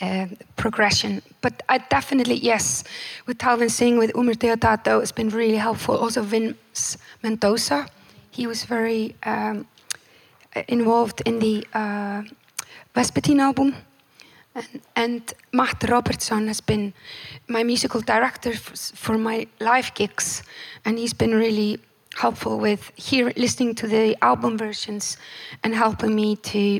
[0.00, 1.22] uh, progression.
[1.40, 2.84] But I definitely yes
[3.26, 5.96] with Talvin Singh with Eumir Deodato it's been really helpful.
[5.96, 7.86] Also Vince Mendoza
[8.30, 9.66] he was very um,
[10.68, 12.22] involved in the uh,
[12.94, 13.74] Vespertine album
[14.54, 16.92] and, and Matt Robertson has been
[17.48, 20.42] my musical director for, for, my live gigs,
[20.84, 21.80] and he's been really
[22.16, 25.16] helpful with here listening to the album versions
[25.64, 26.76] and helping me to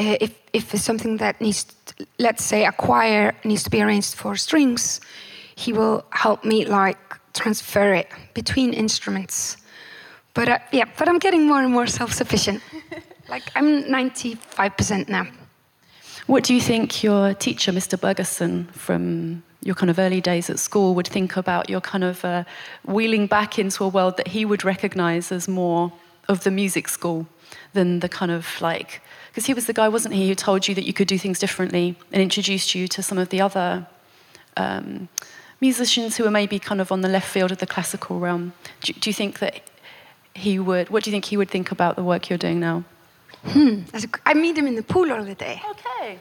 [0.00, 3.80] uh, if if it's something that needs to, let's say a choir needs to be
[3.80, 5.00] arranged for strings
[5.54, 6.98] he will help me like
[7.34, 9.56] transfer it between instruments.
[10.34, 12.62] But uh, yeah but i'm getting more and more self-sufficient.
[13.28, 15.26] Like i'm 95% now
[16.28, 17.98] what do you think your teacher, Mr.
[17.98, 22.22] Bergerson, from your kind of early days at school, would think about your kind of
[22.22, 22.44] uh,
[22.84, 25.90] wheeling back into a world that he would recognize as more
[26.28, 27.26] of the music school
[27.72, 30.74] than the kind of like, because he was the guy, wasn't he, who told you
[30.74, 33.86] that you could do things differently and introduced you to some of the other
[34.58, 35.08] um,
[35.62, 38.52] musicians who were maybe kind of on the left field of the classical realm.
[38.82, 39.62] Do, do you think that
[40.34, 42.84] he would, what do you think he would think about the work you're doing now?
[43.48, 43.82] Hmm.
[44.26, 45.60] I meet him in the pool all the day.
[45.70, 46.18] Okay.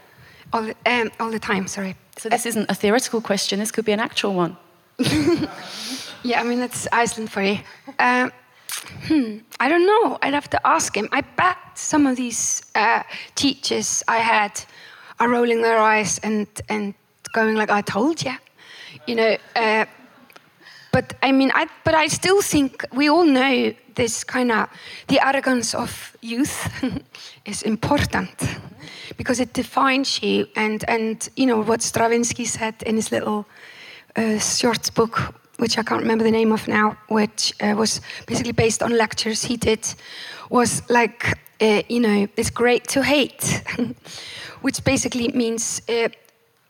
[0.54, 1.96] All the, um, all the time, sorry.
[2.18, 4.58] So this isn't a theoretical question, this could be an actual one.
[6.24, 7.60] yeah, I mean, that's Iceland for you.
[8.00, 8.32] Um,
[9.08, 10.18] hmm, I don't know.
[10.22, 11.08] I'd have to ask him.
[11.12, 13.04] I bet some of these uh,
[13.36, 14.60] teachers I had
[15.20, 16.96] are rolling their eyes and, and
[17.34, 18.34] going like, I told you.
[19.06, 19.86] You know, uh,
[20.98, 24.68] but I mean, I, but I still think we all know this kind of
[25.08, 26.68] the arrogance of youth
[27.46, 28.30] is important
[29.16, 30.48] because it defines you.
[30.56, 33.46] And and you know what Stravinsky said in his little
[34.16, 38.54] uh, short book, which I can't remember the name of now, which uh, was basically
[38.54, 39.96] based on lectures he did,
[40.50, 43.64] was like uh, you know it's great to hate,
[44.62, 46.10] which basically means uh,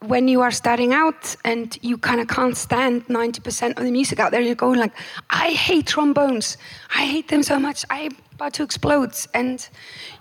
[0.02, 4.20] when you are starting out and you kind of can't stand 90% of the music
[4.20, 4.94] out there, you're going like,
[5.30, 6.58] I hate trombones.
[6.96, 7.84] I hate them so much.
[7.90, 9.14] I'm about to explode.
[9.34, 9.68] And,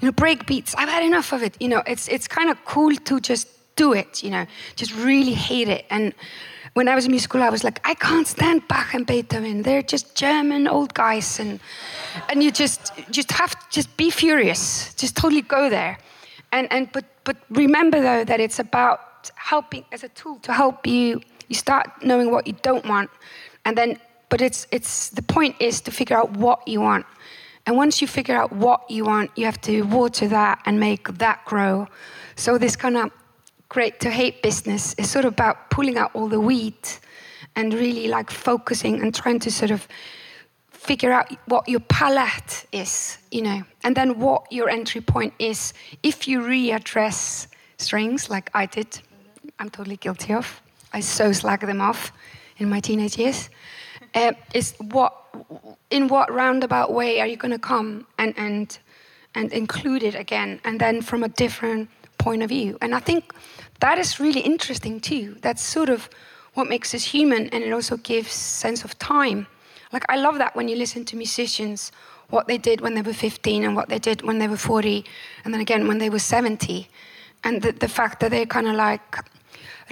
[0.01, 0.75] you know, break beats.
[0.77, 1.61] I've had enough of it.
[1.61, 5.35] You know, it's, it's kind of cool to just do it, you know, just really
[5.35, 5.85] hate it.
[5.91, 6.15] And
[6.73, 9.63] when I was in music school, I was like, I can't stand Bach and Beethoven.
[9.63, 11.39] They're just German old guys.
[11.39, 11.61] And,
[12.31, 14.95] and you just, just have to just be furious.
[14.95, 15.99] Just totally go there.
[16.53, 20.87] And, and, but, but remember though that it's about helping as a tool to help
[20.87, 21.21] you.
[21.49, 23.11] You start knowing what you don't want
[23.65, 23.99] and then
[24.29, 27.07] but it's it's the point is to figure out what you want.
[27.67, 31.19] And once you figure out what you want you have to water that and make
[31.19, 31.89] that grow.
[32.37, 33.11] So this kind of
[33.69, 36.75] great to hate business is sort of about pulling out all the weed
[37.57, 39.89] and really like focusing and trying to sort of
[40.71, 45.73] figure out what your palette is, you know, and then what your entry point is.
[46.03, 47.49] If you readdress
[47.79, 49.01] strings like I did,
[49.59, 50.61] I'm totally guilty of.
[50.93, 52.13] I so slag them off
[52.59, 53.51] in my teenage years.
[54.15, 55.13] Uh, is what
[55.91, 58.79] in what roundabout way are you going to come and and
[59.35, 61.89] and include it again, and then from a different
[62.19, 62.79] point of view?
[62.81, 63.35] And I think
[63.81, 65.37] that is really interesting too.
[65.43, 66.09] That's sort of
[66.55, 69.47] what makes us human, and it also gives sense of time.
[69.93, 71.93] Like I love that when you listen to musicians,
[72.31, 75.05] what they did when they were 15 and what they did when they were 40,
[75.45, 76.89] and then again when they were 70,
[77.45, 79.17] and the, the fact that they're kind of like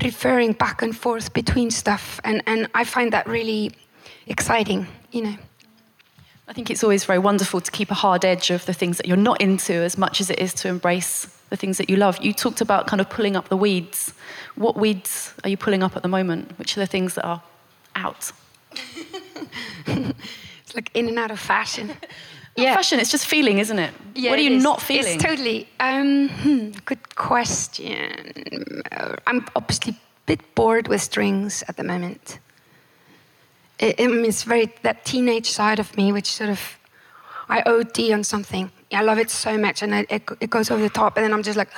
[0.02, 3.72] referring back and forth between stuff, and and I find that really
[4.26, 5.36] exciting, you know.
[6.46, 9.06] I think it's always very wonderful to keep a hard edge of the things that
[9.06, 12.22] you're not into as much as it is to embrace the things that you love.
[12.22, 14.12] You talked about kind of pulling up the weeds.
[14.54, 16.58] What weeds are you pulling up at the moment?
[16.58, 17.42] Which are the things that are
[17.96, 18.32] out?
[19.86, 21.92] it's like in and out of fashion.
[22.56, 22.74] yeah.
[22.74, 23.92] fashion, it's just feeling, isn't it?
[24.14, 25.14] Yeah, what are you not feeling?
[25.14, 25.68] It's totally.
[25.80, 28.82] Um, hmm, good question.
[29.26, 29.96] I'm obviously a
[30.26, 32.38] bit bored with strings at the moment
[33.78, 36.78] it, it's very that teenage side of me, which sort of
[37.48, 38.70] I OD on something.
[38.92, 41.42] I love it so much, and it, it goes over the top, and then I'm
[41.42, 41.70] just like,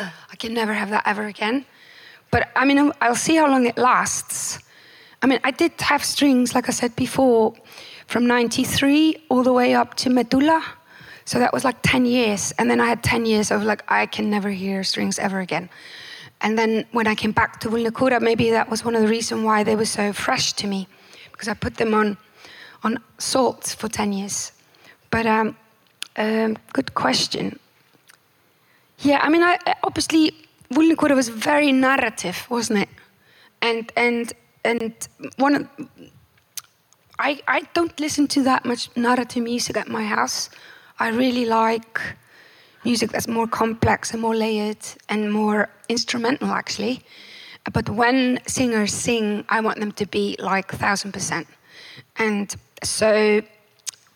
[0.00, 1.64] I can never have that ever again.
[2.30, 4.58] But I mean, I'll see how long it lasts.
[5.22, 7.54] I mean, I did have strings, like I said before,
[8.06, 10.62] from '93 all the way up to Medulla.
[11.26, 12.52] So that was like 10 years.
[12.58, 15.70] And then I had 10 years of like, I can never hear strings ever again.
[16.42, 19.42] And then when I came back to Vulnicura, maybe that was one of the reasons
[19.42, 20.86] why they were so fresh to me
[21.32, 22.16] because I put them on
[22.82, 24.52] on salt for 10 years.
[25.10, 25.56] But um,
[26.16, 27.58] um, good question.
[28.98, 30.32] Yeah, I mean, I, obviously,
[30.70, 32.88] Vulnicura was very narrative, wasn't it?
[33.62, 34.32] And and
[34.64, 34.92] and
[35.36, 35.68] one, of,
[37.18, 40.50] I I don't listen to that much narrative music at my house.
[40.98, 42.00] I really like
[42.84, 47.02] music that's more complex and more layered and more instrumental, actually.
[47.72, 51.46] But when singers sing, I want them to be like thousand percent.
[52.16, 53.42] And so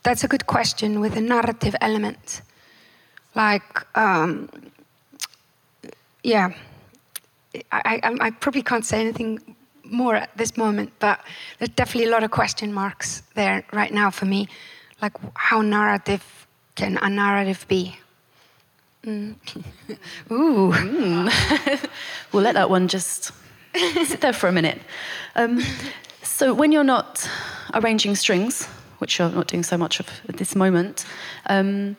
[0.03, 2.43] that's a good question with a narrative element.
[3.35, 4.49] Like, um,
[6.23, 6.53] yeah,
[7.73, 9.57] I, I, I probably can't say anything
[9.91, 11.21] more at this moment, but
[11.59, 14.49] there's definitely a lot of question marks there right now for me.
[15.01, 17.97] Like, how narrative can a narrative be?
[19.05, 19.37] Mm.
[20.31, 20.73] Ooh.
[20.73, 21.89] Mm.
[22.33, 23.33] we'll let that one just
[24.05, 24.81] sit there for a minute.
[25.37, 25.61] Um,
[26.23, 27.29] so, when you're not
[27.75, 28.67] arranging strings,
[28.99, 31.05] which you're not doing so much of at this moment,
[31.47, 31.97] um,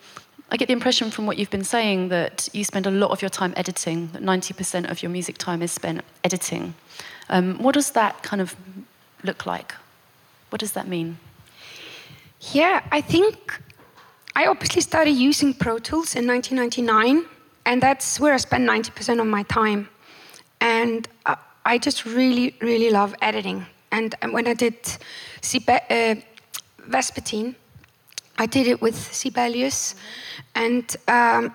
[0.52, 3.22] I get the impression from what you've been saying that you spend a lot of
[3.22, 6.74] your time editing, that 90% of your music time is spent editing.
[7.30, 8.54] Um, what does that kind of
[9.22, 9.74] look like?
[10.50, 11.18] What does that mean?
[12.52, 13.60] Yeah, I think
[14.34, 17.24] I obviously started using Pro Tools in 1999,
[17.66, 19.88] and that's where I spend 90% of my time.
[20.60, 21.08] And
[21.64, 23.66] I just really, really love editing.
[23.92, 26.14] And, when I did uh,
[26.88, 27.54] Vespertine,
[28.38, 29.94] I did it with Sibelius,
[30.54, 31.54] and um,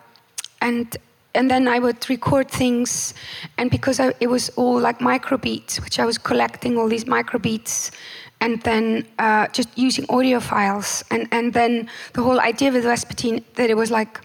[0.61, 0.97] and
[1.35, 3.13] and then I would record things,
[3.57, 7.91] and because I, it was all like microbeats, which I was collecting all these microbeats,
[8.39, 13.43] and then uh, just using audio files, and and then the whole idea with Vespertine
[13.55, 14.21] that it was like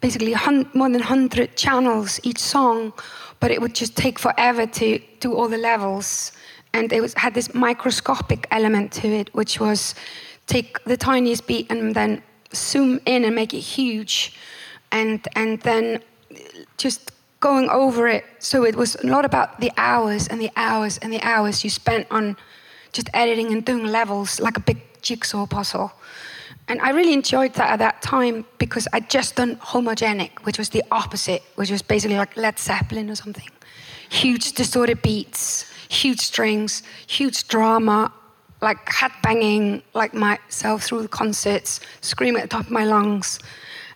[0.00, 0.34] basically
[0.74, 2.92] more than hundred channels each song
[3.40, 6.32] but it would just take forever to do all the levels.
[6.72, 9.94] And it was, had this microscopic element to it, which was
[10.46, 12.22] take the tiniest beat and then
[12.54, 14.36] zoom in and make it huge,
[14.92, 16.00] and and then
[16.78, 18.24] just going over it.
[18.38, 21.70] So it was a lot about the hours and the hours and the hours you
[21.70, 22.36] spent on
[22.92, 25.92] just editing and doing levels like a big jigsaw puzzle.
[26.68, 30.68] And I really enjoyed that at that time because I'd just done homogenic, which was
[30.70, 33.48] the opposite, which was basically like Led Zeppelin or something.
[34.10, 38.12] Huge distorted beats, huge strings, huge drama,
[38.60, 43.38] like head banging like myself through the concerts, screaming at the top of my lungs,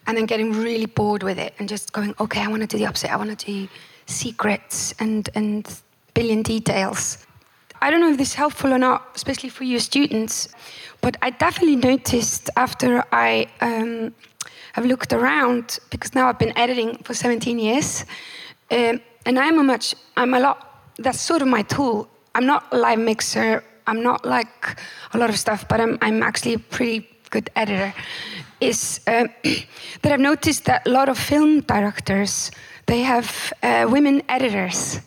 [0.07, 2.79] and then getting really bored with it and just going, okay, I want to do
[2.79, 3.13] the opposite.
[3.13, 3.69] I want to do
[4.07, 5.69] secrets and, and
[6.15, 7.27] billion details.
[7.81, 10.49] I don't know if this is helpful or not, especially for your students,
[11.01, 14.15] but I definitely noticed after I um,
[14.75, 18.05] have looked around, because now I've been editing for 17 years,
[18.71, 22.09] um, and I'm a much, I'm a lot, that's sort of my tool.
[22.35, 24.79] I'm not a live mixer, I'm not like
[25.13, 27.93] a lot of stuff, but I'm, I'm actually pretty good editor.
[28.61, 29.27] Is uh,
[30.03, 32.53] that I've noticed that a lot of film directors,
[32.87, 35.01] they have uh, women editors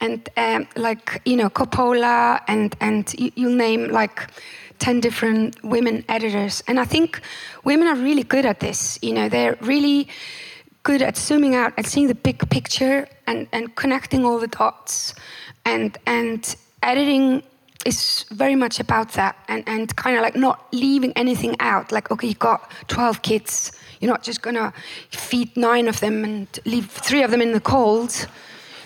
[0.00, 4.30] and um, like you know Coppola and and you, will name like
[4.78, 6.62] 10 different women editors.
[6.66, 7.20] And I think
[7.62, 8.98] women are really good at this.
[9.00, 10.08] You know, they're really
[10.82, 15.14] good at zooming out and seeing the big picture and, and connecting all the dots.
[15.64, 17.44] And, and editing
[17.84, 21.92] is very much about that and, and kind of like not leaving anything out.
[21.92, 23.72] Like, okay, you got 12 kids.
[24.00, 24.72] You're not just gonna
[25.10, 28.26] feed nine of them and leave three of them in the cold.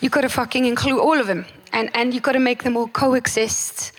[0.01, 1.47] You've gotta fucking include all of them.
[1.73, 3.93] And, and you gotta make them all coexist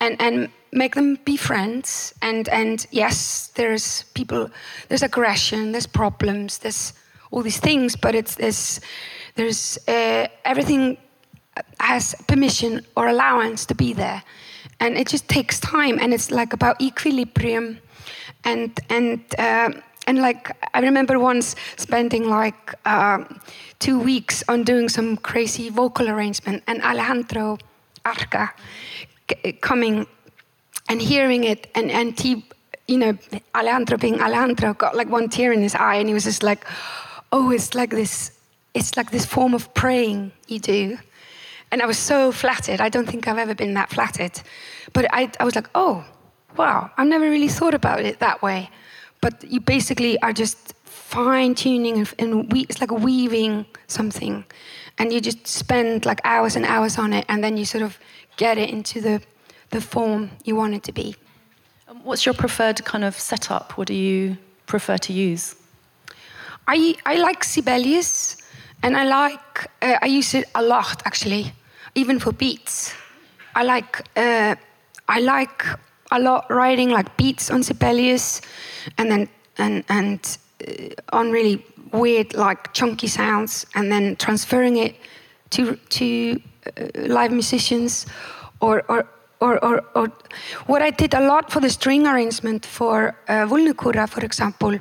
[0.00, 2.14] and, and make them be friends.
[2.22, 4.50] And, and yes, there's people,
[4.88, 6.92] there's aggression, there's problems, there's
[7.30, 8.80] all these things, but it's, there's,
[9.36, 10.98] there's uh, everything
[11.78, 14.22] has permission or allowance to be there.
[14.78, 17.78] And it just takes time, and it's like about equilibrium.
[18.44, 19.72] And, and, uh,
[20.06, 23.24] and like, I remember once spending like uh,
[23.78, 27.58] two weeks on doing some crazy vocal arrangement, and Alejandro
[28.04, 28.54] Arca
[29.60, 30.06] coming
[30.88, 32.44] and hearing it, and, and he,
[32.88, 33.18] you know,
[33.54, 36.64] Alejandro being Alejandro, got like one tear in his eye, and he was just like,
[37.32, 38.32] oh, it's like this,
[38.72, 40.98] it's like this form of praying you do.
[41.72, 42.80] And I was so flattered.
[42.80, 44.40] I don't think I've ever been that flattered.
[44.92, 46.04] But I, I was like, oh,
[46.56, 48.70] wow, I've never really thought about it that way.
[49.20, 54.44] But you basically are just fine tuning and, we, it's like weaving something.
[54.98, 57.98] And you just spend like hours and hours on it, and then you sort of
[58.36, 59.22] get it into the,
[59.70, 61.14] the form you want it to be.
[62.02, 63.78] What's your preferred kind of setup?
[63.78, 65.54] What do you prefer to use?
[66.68, 68.36] I, I like Sibelius,
[68.82, 71.52] and I like, uh, I use it a lot actually
[71.94, 72.94] even for beats.
[73.54, 74.54] I like uh,
[75.08, 75.64] I like
[76.10, 78.40] a lot writing like beats on Sibelius,
[78.98, 79.28] and then
[79.58, 84.96] and and uh, on really weird like chunky sounds, and then transferring it
[85.50, 86.40] to to
[86.76, 88.06] uh, live musicians,
[88.60, 89.06] or or.
[89.42, 90.12] Or, or, or,
[90.66, 94.78] what I did a lot for the string arrangement for uh, for example,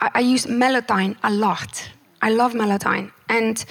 [0.00, 1.90] I, I use Melodyne a lot.
[2.22, 3.62] I love Melodyne, and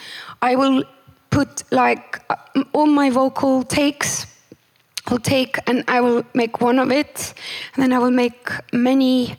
[0.43, 0.83] I will
[1.31, 2.35] put like uh,
[2.73, 4.27] all my vocal takes
[5.07, 7.33] I'll take and I will make one of it,
[7.73, 9.37] and then I will make many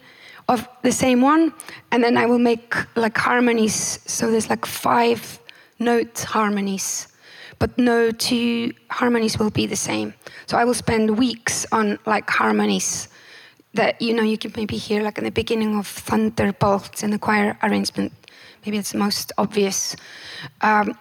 [0.48, 1.52] of the same one,
[1.90, 4.00] and then I will make like harmonies.
[4.06, 5.38] So there's like five
[5.78, 7.08] note harmonies,
[7.58, 10.14] but no two harmonies will be the same.
[10.46, 13.08] So I will spend weeks on like harmonies
[13.74, 17.18] that you know you can maybe hear like in the beginning of Thunderbolt in the
[17.18, 18.12] choir arrangement.
[18.66, 19.96] Maybe it's the most obvious.
[20.60, 20.98] Um,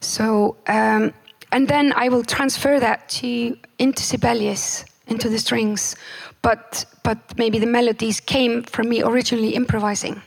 [0.00, 1.12] so, um,
[1.52, 5.96] and then I will transfer that to into Sibelius, into the strings.
[6.42, 10.22] But, but maybe the melodies came from me originally improvising.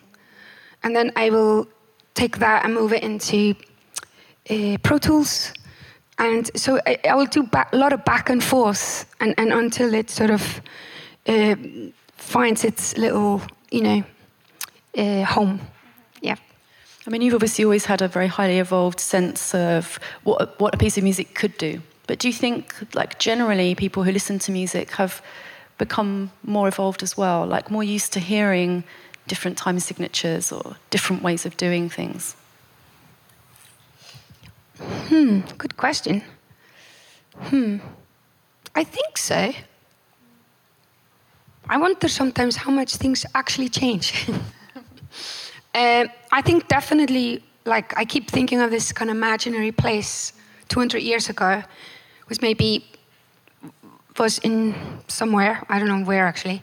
[0.84, 1.68] And then I will
[2.14, 3.56] take that and move it into
[4.50, 5.54] uh, Pro Tools.
[6.18, 9.94] And so I, I will do a lot of back and forth and, and until
[9.94, 10.62] it sort of
[11.28, 11.56] uh,
[12.18, 13.42] finds its little,
[13.72, 14.04] you know,
[14.98, 15.62] uh, home.
[17.10, 20.78] I mean, you've obviously always had a very highly evolved sense of what, what a
[20.78, 21.82] piece of music could do.
[22.06, 25.20] But do you think, like, generally, people who listen to music have
[25.80, 28.84] become more evolved as well, like more used to hearing
[29.26, 32.36] different time signatures or different ways of doing things?
[34.78, 36.22] Hmm, good question.
[37.38, 37.78] Hmm,
[38.76, 39.52] I think so.
[41.68, 44.30] I wonder sometimes how much things actually change.
[45.74, 50.34] Uh, I think definitely, like, I keep thinking of this kind of imaginary place
[50.70, 51.64] 200 years ago,
[52.28, 52.86] was maybe
[54.18, 54.76] was in
[55.08, 56.62] somewhere I don't know where actually,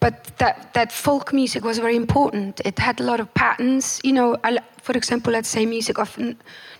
[0.00, 2.60] but that that folk music was very important.
[2.64, 4.00] It had a lot of patterns.
[4.02, 4.36] You know,
[4.82, 6.18] for example, let's say music of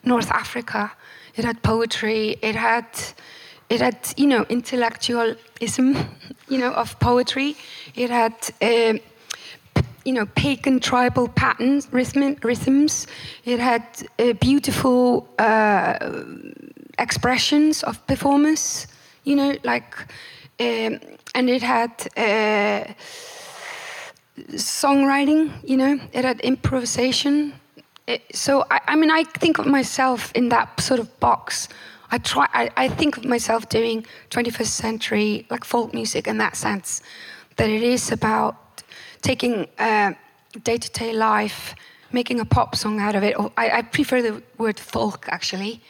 [0.04, 0.92] North Africa.
[1.36, 2.36] It had poetry.
[2.42, 2.86] It had
[3.68, 5.96] it had you know intellectualism,
[6.48, 7.56] you know, of poetry.
[7.94, 8.34] It had.
[8.61, 8.98] Uh,
[10.09, 13.06] you know, pagan tribal patterns, rhythm, rhythms.
[13.44, 13.84] It had
[14.18, 15.98] uh, beautiful uh,
[16.98, 18.86] expressions of performance,
[19.24, 19.94] you know, like,
[20.61, 20.98] um,
[21.34, 22.84] and it had uh,
[24.54, 27.52] songwriting, you know, it had improvisation.
[28.06, 31.68] It, so, I, I, mean, I think of myself in that sort of box.
[32.11, 32.48] I try.
[32.54, 37.02] I, I think of myself doing 21st century like folk music in that sense,
[37.56, 38.56] that it is about
[39.23, 39.66] taking
[40.62, 41.75] day to day life,
[42.12, 43.39] making a pop song out of it.
[43.39, 45.81] Or I, I prefer the word folk actually.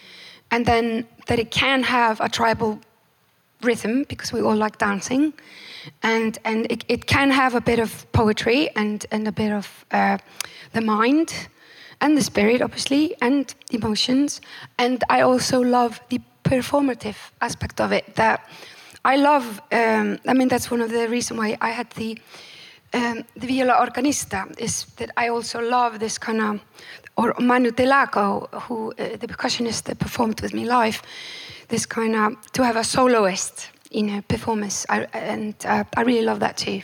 [0.51, 2.81] And then that it can have a tribal
[3.63, 5.33] rhythm because we all like dancing.
[6.03, 9.85] And, and it, it can have a bit of poetry and, and a bit of
[9.91, 10.19] uh,
[10.73, 11.49] the mind
[12.01, 14.41] and the spirit, obviously, and emotions.
[14.79, 18.49] And I also love the performative aspect of it that
[19.05, 19.61] I love.
[19.73, 22.19] Um, I mean, that's one of the reasons why I had the
[22.95, 26.61] um, the viola organista is that I also love this kind of,
[27.17, 31.03] or Manu Delago, who uh, the percussionist that performed with me live,
[31.69, 36.23] this kind of to have a soloist in a performance, I, and uh, I really
[36.23, 36.83] love that too.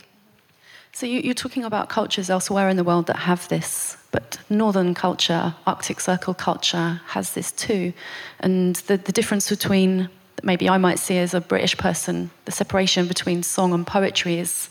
[0.93, 4.93] So you, are talking about cultures elsewhere in the world that have this, but Northern
[4.93, 7.93] culture, Arctic Circle culture, has this too,
[8.39, 10.09] and the, the difference between
[10.41, 14.69] maybe I might see as a British person, the separation between song and poetry is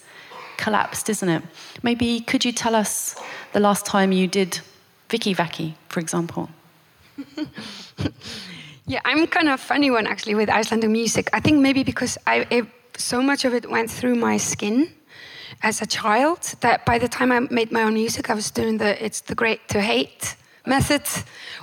[0.65, 1.43] collapsed, isn't it?
[1.83, 3.15] Maybe could you tell us
[3.53, 4.61] the last time you did
[5.11, 6.49] Vikivaki, for example?
[8.87, 11.29] yeah, I'm kind of funny one actually with Icelandic music.
[11.33, 12.65] I think maybe because I it,
[12.97, 14.89] so much of it went through my skin
[15.63, 18.79] as a child that by the time I made my own music, I was doing
[18.79, 20.37] the it's the great to hate
[20.67, 21.07] method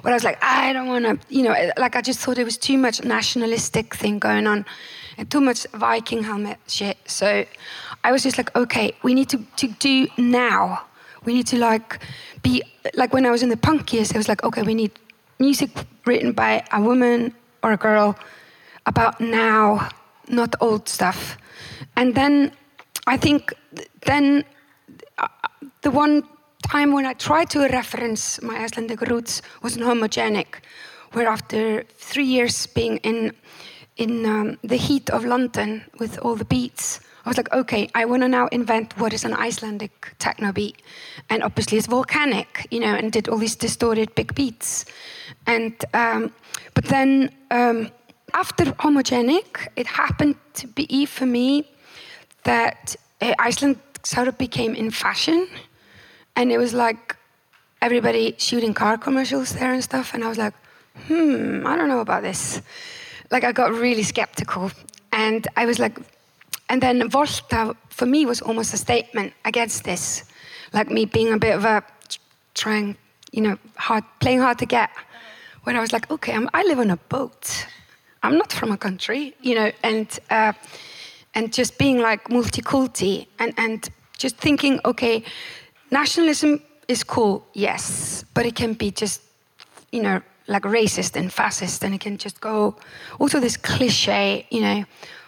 [0.02, 2.44] where I was like, I don't want to, you know, like I just thought it
[2.44, 4.66] was too much nationalistic thing going on
[5.18, 6.98] and too much Viking helmet shit.
[7.06, 7.46] So
[8.04, 10.86] I was just like, okay, we need to, to do now.
[11.24, 12.00] We need to like
[12.42, 12.64] be
[12.96, 14.92] like when I was in the punk years, I was like, okay, we need
[15.40, 15.70] music
[16.06, 18.18] written by a woman or a girl
[18.86, 19.90] about now,
[20.28, 21.38] not old stuff.
[21.96, 22.52] And then
[23.06, 23.54] I think
[24.06, 24.44] then
[25.18, 25.28] uh,
[25.82, 26.24] the one
[26.64, 30.56] time when I tried to reference my Icelandic roots was in Homogenic,
[31.12, 33.34] where after three years being in
[33.98, 38.06] in um, the heat of London with all the beats, I was like, okay, I
[38.06, 40.82] want to now invent what is an Icelandic techno beat,
[41.30, 44.86] and obviously it's volcanic, you know, and did all these distorted big beats,
[45.46, 46.34] and um,
[46.74, 47.92] but then um,
[48.34, 51.70] after Homogenic, it happened to be for me
[52.44, 55.48] that uh, Iceland sort of became in fashion
[56.36, 57.16] and it was like
[57.82, 60.14] everybody shooting car commercials there and stuff.
[60.14, 60.54] And I was like,
[61.08, 62.62] hmm, I don't know about this.
[63.30, 64.72] Like, I got really skeptical.
[65.12, 66.00] And I was like,
[66.72, 70.24] and then Volta for me was almost a statement against this.
[70.72, 71.84] Like me being a bit of a
[72.54, 72.96] trying,
[73.34, 74.90] you know, hard, playing hard to get.
[75.64, 77.68] When I was like, okay, I'm, i live on a boat.
[78.24, 80.54] I'm not from a country, you know, and uh,
[81.36, 85.24] and just being like multi-culti and and just thinking, okay,
[85.92, 89.22] nationalism is cool, yes, but it can be just,
[89.92, 92.76] you know, like racist and fascist, and it can just go.
[93.20, 94.86] Also, this cliche, you know,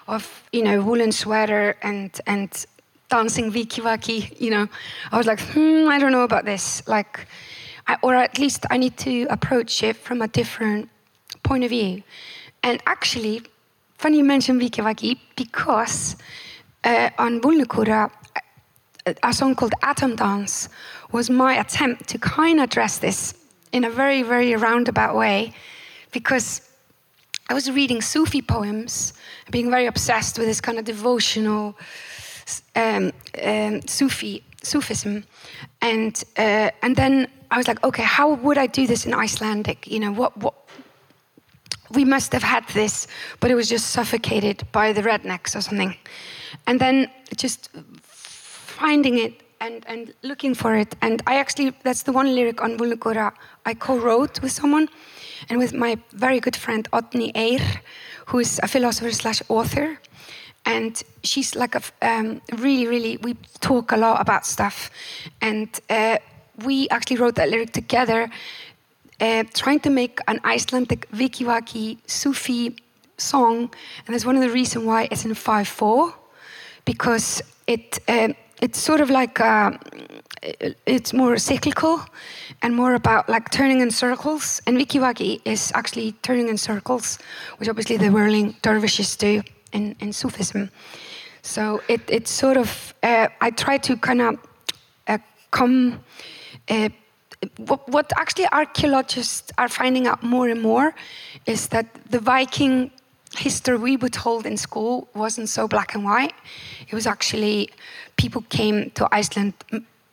[0.08, 2.66] of you know woolen sweater and and
[3.10, 4.40] dancing vikivaki.
[4.40, 4.68] You know,
[5.12, 6.88] I was like, hmm, I don't know about this.
[6.88, 7.28] Like,
[7.88, 10.90] I, or at least I need to approach it from a different
[11.44, 12.04] point of view.
[12.64, 13.44] And actually,
[13.98, 16.16] funny you mention vikivaki because
[16.84, 18.10] uh, on Vulnicura,
[19.22, 20.70] a song called Atom Dance
[21.12, 23.34] was my attempt to kind of address this
[23.72, 25.54] in a very, very roundabout way
[26.12, 26.62] because
[27.54, 29.14] I was reading Sufi poems,
[29.52, 31.78] being very obsessed with this kind of devotional
[32.76, 33.12] um,
[33.44, 35.24] um, Sufi Sufism,
[35.80, 39.86] and uh, and then I was like, okay, how would I do this in Icelandic?
[39.86, 40.56] You know, what what
[41.92, 43.06] we must have had this,
[43.40, 45.96] but it was just suffocated by the rednecks or something,
[46.66, 47.70] and then just
[48.02, 50.96] finding it and, and looking for it.
[51.04, 53.32] And I actually, that's the one lyric on Vulnicura
[53.64, 54.90] I co wrote with someone
[55.50, 57.62] and with my very good friend Oddný Eir,
[58.28, 60.00] who is a philosopher slash author.
[60.66, 64.90] And she's like a um, really, really, we talk a lot about stuff.
[65.42, 66.18] And uh,
[66.64, 68.30] we actually wrote that lyric together,
[69.20, 72.78] uh, trying to make an Icelandic Vikivaki Sufi
[73.18, 73.74] song.
[74.06, 76.14] And that's one of the reasons why it's in 5 4,
[76.86, 78.00] because it.
[78.08, 78.30] Uh,
[78.64, 79.72] it's sort of like uh,
[80.86, 82.00] it's more cyclical
[82.62, 84.62] and more about like turning in circles.
[84.66, 87.20] And Vikivaki is actually turning in circles,
[87.58, 89.42] which obviously the whirling dervishes do
[89.74, 90.70] in, in Sufism.
[91.42, 94.40] So it, it's sort of, uh, I try to kind of
[95.08, 95.18] uh,
[95.52, 96.00] come.
[96.70, 96.90] Uh,
[97.58, 100.96] what, what actually archaeologists are finding out more and more
[101.46, 102.92] is that the Viking
[103.36, 106.34] history we were told in school wasn't so black and white.
[106.88, 107.70] It was actually
[108.18, 109.54] people came to Iceland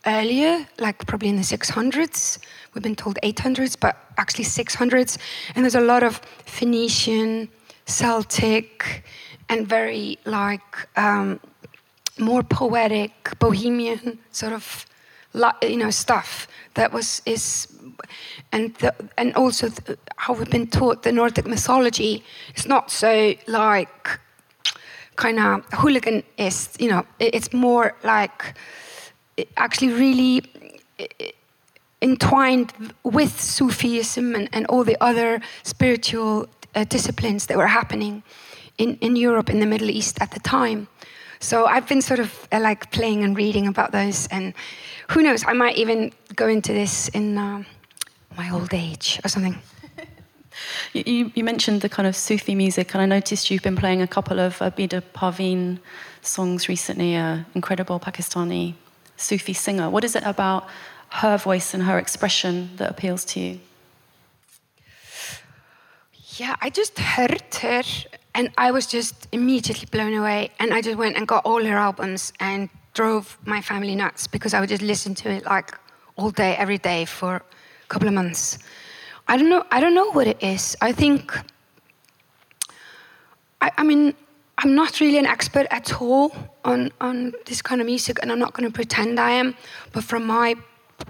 [0.06, 2.38] earlier, like probably in the 600s.
[2.74, 5.18] We've been told 800s, but actually 600s.
[5.54, 7.48] And there's a lot of Phoenician,
[7.86, 9.04] Celtic,
[9.48, 11.40] and very like um,
[12.18, 14.86] more poetic, bohemian sort of
[15.62, 17.68] you know stuff that was is
[18.52, 22.22] and the, and also the, how we've been taught the Nordic mythology
[22.56, 24.20] is not so like
[25.16, 26.80] kind of hooliganist.
[26.80, 28.56] You know, it's more like
[29.56, 30.42] actually really
[32.02, 32.72] entwined
[33.02, 38.22] with Sufism and, and all the other spiritual uh, disciplines that were happening
[38.78, 40.88] in, in Europe, in the Middle East at the time.
[41.40, 44.54] So I've been sort of uh, like playing and reading about those, and
[45.08, 47.64] who knows, I might even go into this in uh,
[48.42, 49.58] my old age or something.
[50.92, 54.06] You, you, mentioned the kind of Sufi music, and I noticed you've been playing a
[54.16, 55.78] couple of Abida Parveen
[56.22, 58.74] songs recently, an incredible Pakistani
[59.16, 59.88] Sufi singer.
[59.88, 60.66] What is it about
[61.22, 63.60] her voice and her expression that appeals to you?
[66.40, 67.82] Yeah, I just heard her
[68.34, 70.50] and I was just immediately blown away.
[70.58, 74.52] And I just went and got all her albums and drove my family nuts because
[74.52, 75.68] I would just listen to it like
[76.16, 77.42] all day, every day for
[77.90, 78.58] couple of months.
[79.28, 79.64] I don't know.
[79.70, 80.76] I don't know what it is.
[80.80, 81.38] I think.
[83.60, 84.14] I, I mean,
[84.58, 86.32] I'm not really an expert at all
[86.64, 89.54] on on this kind of music, and I'm not going to pretend I am.
[89.92, 90.54] But from my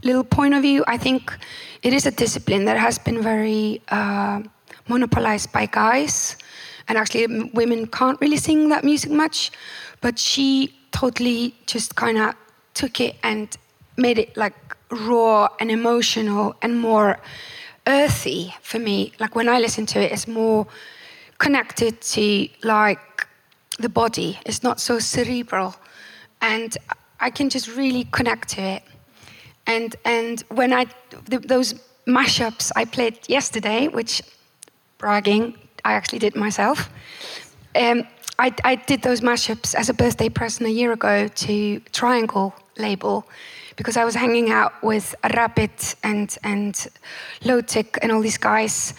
[0.02, 1.32] little point of view, I think
[1.82, 4.42] it is a discipline that has been very uh,
[4.88, 6.36] monopolized by guys
[6.88, 9.52] and actually women can't really sing that music much
[10.00, 12.34] but she totally just kind of
[12.74, 13.56] took it and
[13.96, 14.54] made it like
[14.90, 17.18] raw and emotional and more
[17.86, 19.12] earthy for me.
[19.18, 20.66] Like when i listen to it it's more
[21.38, 23.26] connected to like
[23.78, 24.38] the body.
[24.44, 25.74] It's not so cerebral.
[26.40, 26.76] And
[27.20, 28.82] i can just really connect to it.
[29.66, 30.86] And and when i
[31.30, 31.74] th- those
[32.06, 34.22] mashups i played yesterday which
[34.98, 36.90] bragging I actually did myself.
[37.74, 38.06] Um,
[38.38, 42.54] I, I, did those mashups as a birthday present a year ago to Tri Angle
[42.78, 43.26] label
[43.80, 46.74] because I was hanging out with Rabit and and
[47.40, 48.92] Lotic and all these guys,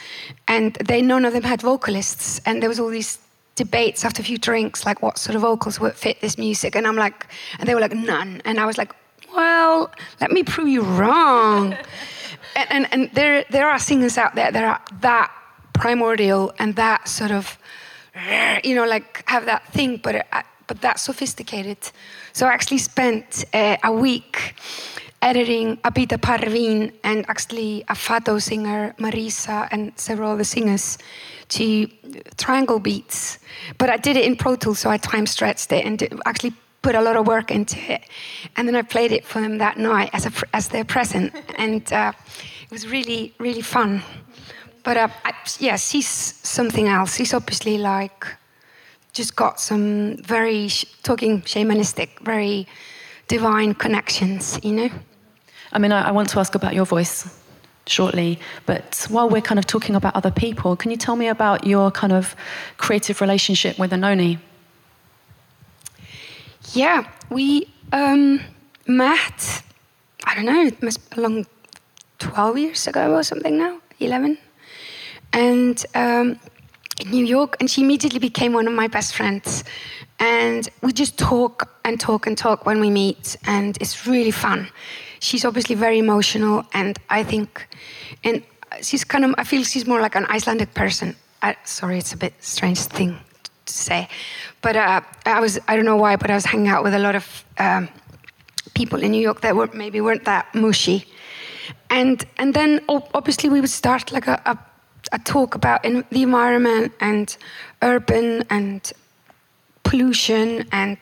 [0.48, 3.20] and they none of them had vocalists, and there was all these
[3.56, 6.88] debates after a few drinks like what sort of vocals would fit this music, and
[6.88, 7.28] I'm like,
[7.60, 8.92] and they were like none, and I was like,
[9.36, 11.78] well, let me prove you wrong.
[12.56, 15.32] and, and, and there there are singers out there that are that
[15.74, 17.60] primordial and that sort of,
[18.64, 21.92] you know, like have that thing, but uh, but that sophisticated.
[22.34, 24.56] So I actually spent uh, a week
[25.22, 30.98] editing Abida Parveen and actually a Fado singer, Mariza, and several other singers
[31.50, 31.88] to
[32.38, 33.38] Tri Angle beats.
[33.78, 36.96] But I did it in Pro Tools, so I time stretched it and actually put
[36.96, 38.02] a lot of work into it.
[38.56, 41.34] And then I played it for them that night as, a, as their present.
[41.58, 42.14] and uh,
[42.64, 44.02] it was really, really fun.
[44.84, 47.16] But uh, I, yes, he's something else.
[47.16, 48.26] He's obviously like
[49.14, 50.70] just got some very
[51.04, 52.68] talking shamanistic, very
[53.28, 54.90] divine connections, you know.
[55.72, 57.38] I mean, I, I want to ask about your voice
[57.88, 61.66] shortly, but while we're kind of talking about other people, can you tell me about
[61.66, 62.36] your kind of
[62.78, 64.38] creative relationship with Anohni?
[66.74, 68.40] Yeah, we um,
[68.88, 69.64] met.
[70.26, 70.62] I don't know.
[70.62, 71.48] It must be along
[72.20, 73.80] twelve years ago or something now.
[74.00, 74.38] Eleven
[75.34, 76.40] and um,
[77.02, 79.64] in New York, and she immediately became one of my best friends.
[80.20, 84.68] And we just talk and talk and talk when we meet, and it's really fun.
[85.20, 87.68] She's obviously very emotional, and I think,
[88.24, 88.44] and
[88.82, 91.16] she's kind of, I feel she's more like an Icelandic person.
[91.42, 93.18] I, sorry, it's a bit strange thing
[93.66, 94.08] to say,
[94.62, 97.00] but uh, I was, I don't know why, but I was hanging out with a
[97.00, 97.90] lot of um,
[98.76, 101.06] people in New York that were maybe weren't that mushy,
[101.90, 104.58] and and then obviously we would start like a, a
[105.12, 107.38] a talk about in the environment and
[107.82, 108.92] urban and
[109.84, 110.98] pollution and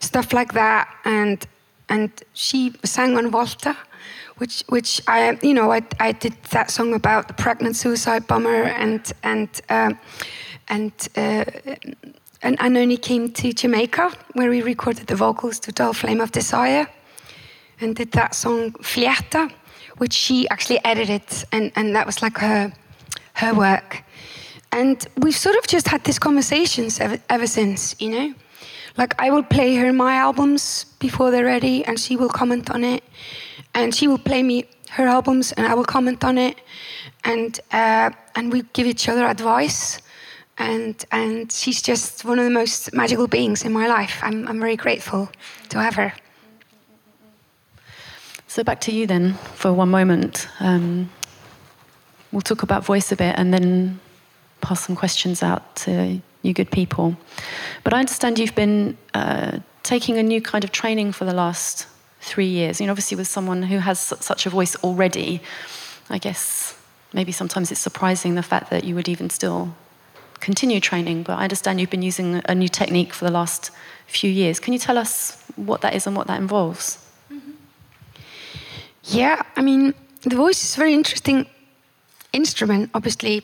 [0.00, 0.88] stuff like that.
[1.04, 1.46] And
[1.88, 3.76] and she sang on Volta,
[4.38, 8.64] which which I you know I, I did that song about the pregnant suicide bomber
[8.64, 9.98] and and um,
[10.68, 10.92] and.
[11.16, 11.44] Uh,
[12.44, 16.86] and Anohni came to Jamaica, where we recorded the vocals to Dull Flame of Desire,
[17.80, 19.50] and did that song Flietta,
[19.96, 22.70] which she actually edited, and, and that was like her
[23.34, 24.02] her work.
[24.72, 28.34] And we've sort of just had these conversations ever, ever since, you know?
[28.96, 32.84] Like, I will play her my albums before they're ready, and she will comment on
[32.84, 33.02] it.
[33.74, 36.60] And she will play me her albums, and I will comment on it.
[37.24, 39.98] And, uh, and we give each other advice.
[40.58, 44.20] And, and she's just one of the most magical beings in my life.
[44.22, 45.28] I'm, I'm very grateful
[45.70, 46.12] to have her.
[48.46, 50.46] So, back to you then for one moment.
[50.60, 51.10] Um,
[52.34, 54.00] we'll talk about voice a bit and then
[54.60, 57.16] pass some questions out to you good people.
[57.84, 61.86] But I understand you've been uh, taking a new kind of training for the last
[62.20, 62.80] three years.
[62.80, 65.40] You know, obviously, with someone who has such a voice already,
[66.10, 66.76] I guess
[67.12, 69.74] maybe sometimes it's surprising the fact that you would even still
[70.40, 71.22] continue training.
[71.22, 73.70] But I understand you've been using a new technique for the last
[74.06, 74.58] few years.
[74.58, 76.98] Can you tell us what that is and what that involves?
[77.32, 77.52] Mm-hmm.
[79.04, 81.46] Yeah, I mean, the voice is very interesting
[82.34, 83.42] instrument, obviously,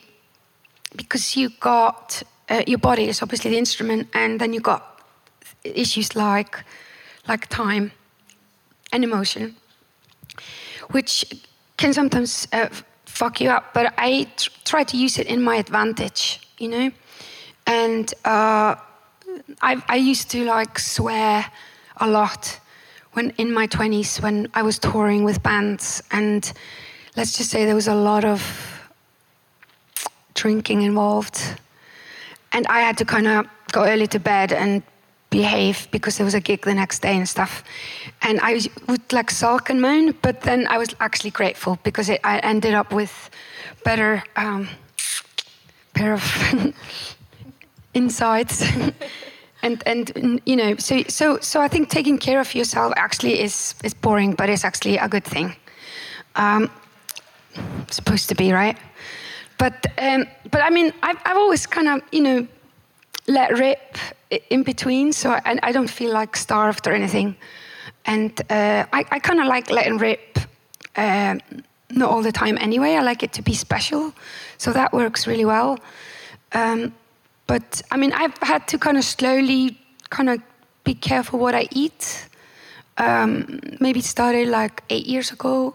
[0.97, 5.01] because you got uh, your body is obviously the instrument, and then you got
[5.65, 6.65] issues like
[7.29, 7.93] like time
[8.93, 9.57] and emotion,
[10.91, 11.25] which
[11.77, 12.69] can sometimes uh,
[13.07, 13.73] fuck you up.
[13.73, 16.91] But I tr- try to use it in my advantage, you know.
[17.67, 18.75] And uh,
[19.63, 21.47] I, I used to like swear
[21.99, 22.59] a lot
[23.13, 26.53] when in my 20s when I was touring with bands and
[27.17, 28.41] let's just say there was a lot of
[30.43, 31.39] drinking involved.
[32.53, 34.83] And I had to kind of go early to bed and
[35.31, 37.63] behave because there was a gig the next day and stuff.
[38.23, 42.21] And I would like sulk and moan but then I was actually grateful because it,
[42.25, 43.31] I ended up with
[43.85, 44.69] better um,
[45.95, 46.25] pair of
[47.95, 48.63] insights
[49.63, 53.75] and and you know so so so I think taking care of yourself actually is
[53.85, 55.55] is boring, but it's actually a good thing.
[56.37, 56.71] Um,
[57.91, 58.77] supposed to be right,
[59.61, 62.49] but um, but I mean I've I've always kind of you know
[63.27, 63.99] let rip
[64.49, 67.37] in between, so I, I don't feel like starved or anything,
[68.07, 70.39] and uh, I I kind of like letting rip.
[70.97, 71.37] Uh,
[71.93, 72.95] not all the time anyway.
[72.95, 74.13] I like it to be special,
[74.59, 75.79] so that works really well.
[76.53, 76.95] Um,
[77.47, 79.77] but I mean, I've had to kind of slowly
[80.09, 80.41] kind of
[80.85, 82.29] be careful what I eat.
[82.97, 85.75] Um, maybe started like eight years ago,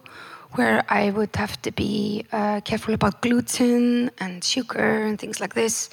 [0.58, 5.54] where I would have to be uh, careful about gluten and sugar and things like
[5.54, 5.90] this.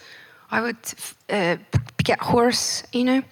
[0.51, 0.77] I would
[1.31, 1.57] uh,
[2.05, 3.23] get hoarse, you know,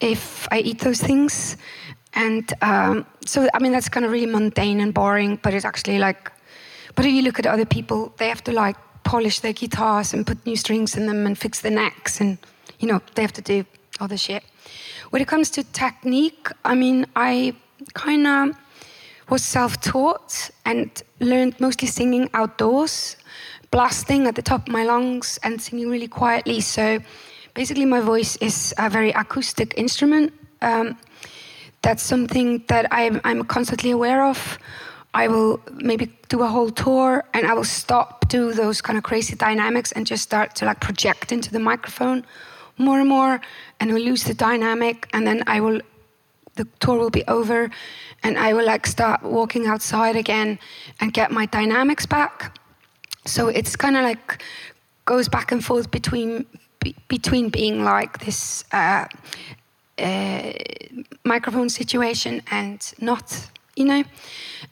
[0.00, 1.56] if I eat those things.
[2.14, 5.98] And um, so, I mean, that's kind of really mundane and boring, but it's actually
[5.98, 6.30] like,
[6.94, 10.26] but if you look at other people, they have to like polish their guitars and
[10.26, 12.38] put new strings in them and fix the necks and
[12.78, 13.64] you know they have to do
[14.00, 14.42] all the shit
[15.10, 17.54] when it comes to technique i mean i
[17.94, 18.56] kind of
[19.32, 23.16] was self-taught and learned mostly singing outdoors
[23.70, 26.60] blasting at the top of my lungs and singing really quietly.
[26.60, 26.98] So
[27.54, 30.98] basically my voice is a very acoustic instrument um,
[31.80, 34.58] that's something that I'm, I'm constantly aware of.
[35.14, 39.02] I will maybe do a whole tour and I will stop, do those kind of
[39.02, 42.26] crazy dynamics and just start to like project into the microphone
[42.76, 43.40] more and more
[43.80, 45.80] and we'll lose the dynamic and then I will
[46.56, 47.70] the tour will be over
[48.22, 50.58] and I will like start walking outside again
[51.00, 52.58] and get my dynamics back.
[53.24, 54.42] So it's kind of like
[55.04, 56.46] goes back and forth between
[56.80, 59.06] be, between being like this uh,
[59.98, 60.52] uh,
[61.24, 64.04] microphone situation and not you know?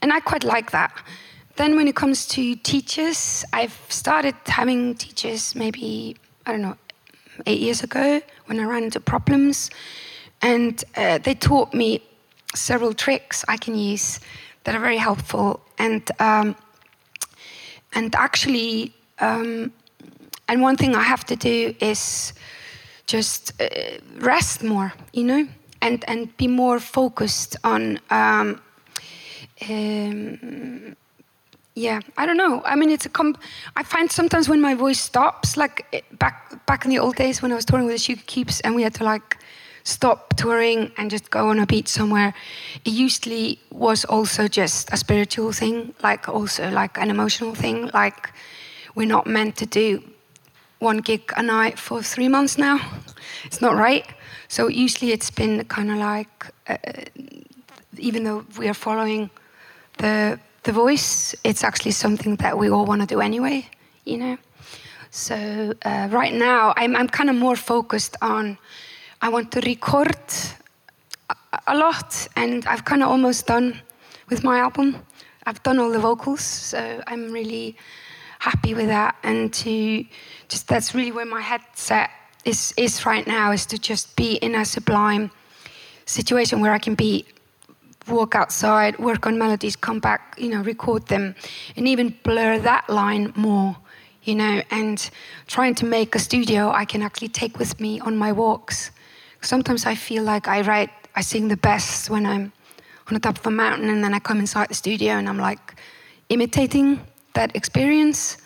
[0.02, 0.92] And I quite like that.
[1.56, 6.16] Then when it comes to teachers, I've started having teachers maybe,
[6.46, 6.76] I don't know,
[7.46, 9.70] eight years ago when I ran into problems.
[10.42, 12.02] And uh, they taught me
[12.54, 14.20] several tricks I can use
[14.64, 15.60] that are very helpful.
[15.78, 16.56] And, um,
[17.94, 19.72] and actually, um,
[20.48, 22.32] and one thing I have to do is
[23.06, 23.68] just uh,
[24.18, 25.48] rest more, you know,
[25.82, 28.60] and, and be more focused on um,
[29.68, 30.96] um,
[31.74, 32.62] yeah, I don't know.
[32.64, 33.40] I mean, it's a comp.
[33.76, 37.52] I find sometimes when my voice stops, like back back in the old days when
[37.52, 39.38] I was touring with the Sugarcubes, and we had to like
[39.84, 42.34] stop touring and just go on a beach somewhere.
[42.84, 47.90] It usually was also just a spiritual thing, like also like an emotional thing.
[47.92, 48.30] Like
[48.94, 50.02] we're not meant to do
[50.78, 52.80] one gig a night for three months now.
[53.44, 54.06] It's not right.
[54.48, 56.76] So usually it's been kind of like, uh,
[57.98, 59.30] even though we are following
[59.98, 63.66] the the voice it's actually something that we all want to do anyway
[64.04, 64.36] you know
[65.10, 68.58] so uh, right now i'm, I'm kind of more focused on
[69.22, 70.16] i want to record
[71.66, 73.80] a, lot and i've kind of almost done
[74.28, 74.96] with my album
[75.46, 77.76] i've done all the vocals so i'm really
[78.38, 80.04] happy with that and to
[80.48, 82.10] just that's really where my headset
[82.44, 85.30] is is right now is to just be in a sublime
[86.06, 87.26] situation where i can be
[88.10, 91.34] walk outside, work on melodies, come back, you know, record them,
[91.76, 93.76] and even blur that line more,
[94.24, 95.10] you know, and
[95.46, 98.90] trying to make a studio I can actually take with me on my walks.
[99.42, 102.52] Sometimes I feel like I write, I sing the best when I'm
[103.08, 105.38] on the top of a mountain, and then I come inside the studio and I'm
[105.38, 105.74] like
[106.28, 107.00] imitating
[107.34, 108.38] that experience.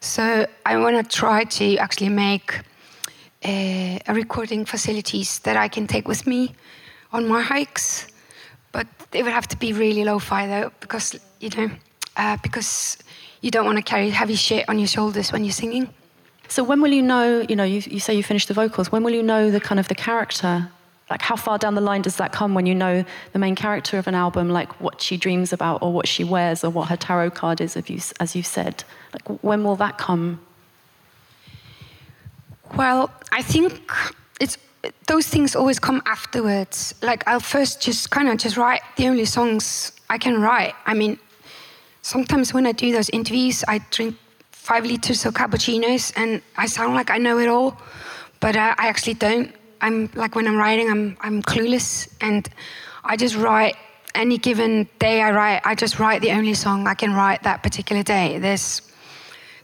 [0.00, 2.60] So I want to try to actually make
[3.44, 6.54] a, uh, a recording facilities that I can take with me
[7.12, 8.06] on my hikes
[8.76, 11.70] but it would have to be really lo-fi though, because you know,
[12.18, 12.98] uh, because
[13.40, 15.88] you don't want to carry heavy shit on your shoulders when you're singing.
[16.48, 17.44] So when will you know?
[17.48, 18.92] You know, you, you say you finished the vocals.
[18.92, 20.70] When will you know the kind of the character?
[21.08, 23.96] Like how far down the line does that come when you know the main character
[23.96, 26.96] of an album, like what she dreams about or what she wears or what her
[26.96, 28.82] tarot card is, you, as you said?
[29.12, 30.40] Like when will that come?
[32.76, 33.80] Well, I think
[34.40, 34.58] it's
[35.06, 36.94] those things always come afterwards.
[37.02, 40.74] Like I'll first just kind of just write the only songs I can write.
[40.86, 41.20] I mean,
[42.02, 44.16] sometimes when I do those interviews, I drink
[44.68, 47.70] five liters of cappuccinos and I sound like I know it all,
[48.40, 49.48] but uh, I actually don't.
[49.80, 52.48] I'm like when I'm writing, I'm I'm clueless, and
[53.04, 53.76] I just write
[54.14, 55.22] any given day.
[55.22, 55.60] I write.
[55.64, 58.38] I just write the only song I can write that particular day.
[58.38, 58.82] There's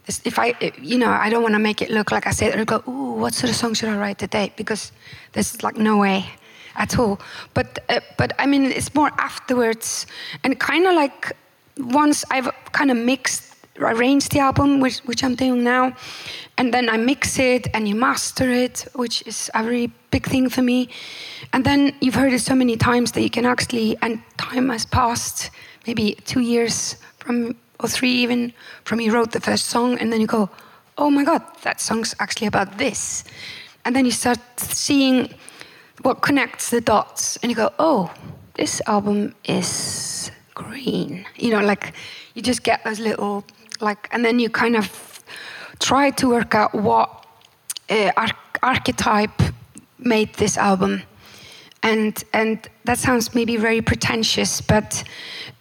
[0.05, 2.67] this, if I, you know, I don't want to make it look like I and
[2.67, 4.51] go, ooh, what sort of song should I write today?
[4.57, 4.91] Because
[5.31, 6.25] there's like no way
[6.75, 7.19] at all.
[7.53, 10.05] But, uh, but I mean, it's more afterwards,
[10.43, 11.31] and kind of like
[11.77, 15.95] once I've kind of mixed, arranged the album, which, which I'm doing now,
[16.57, 20.49] and then I mix it and you master it, which is a really big thing
[20.49, 20.89] for me.
[21.51, 24.85] And then you've heard it so many times that you can actually, and time has
[24.85, 25.49] passed,
[25.87, 28.53] maybe two years from or three even
[28.85, 30.49] from you wrote the first song, and then you go,
[30.97, 33.23] oh my God, that song's actually about this.
[33.83, 35.33] And then you start seeing
[36.03, 38.13] what connects the dots, and you go, oh,
[38.53, 41.25] this album is green.
[41.35, 41.93] You know, like
[42.35, 43.43] you just get those little,
[43.83, 45.23] like, and then you kind of
[45.79, 47.25] try to work out what
[47.89, 48.11] uh,
[48.61, 49.41] archetype
[49.99, 51.03] made this album.
[51.83, 55.03] And, and that sounds maybe very pretentious, but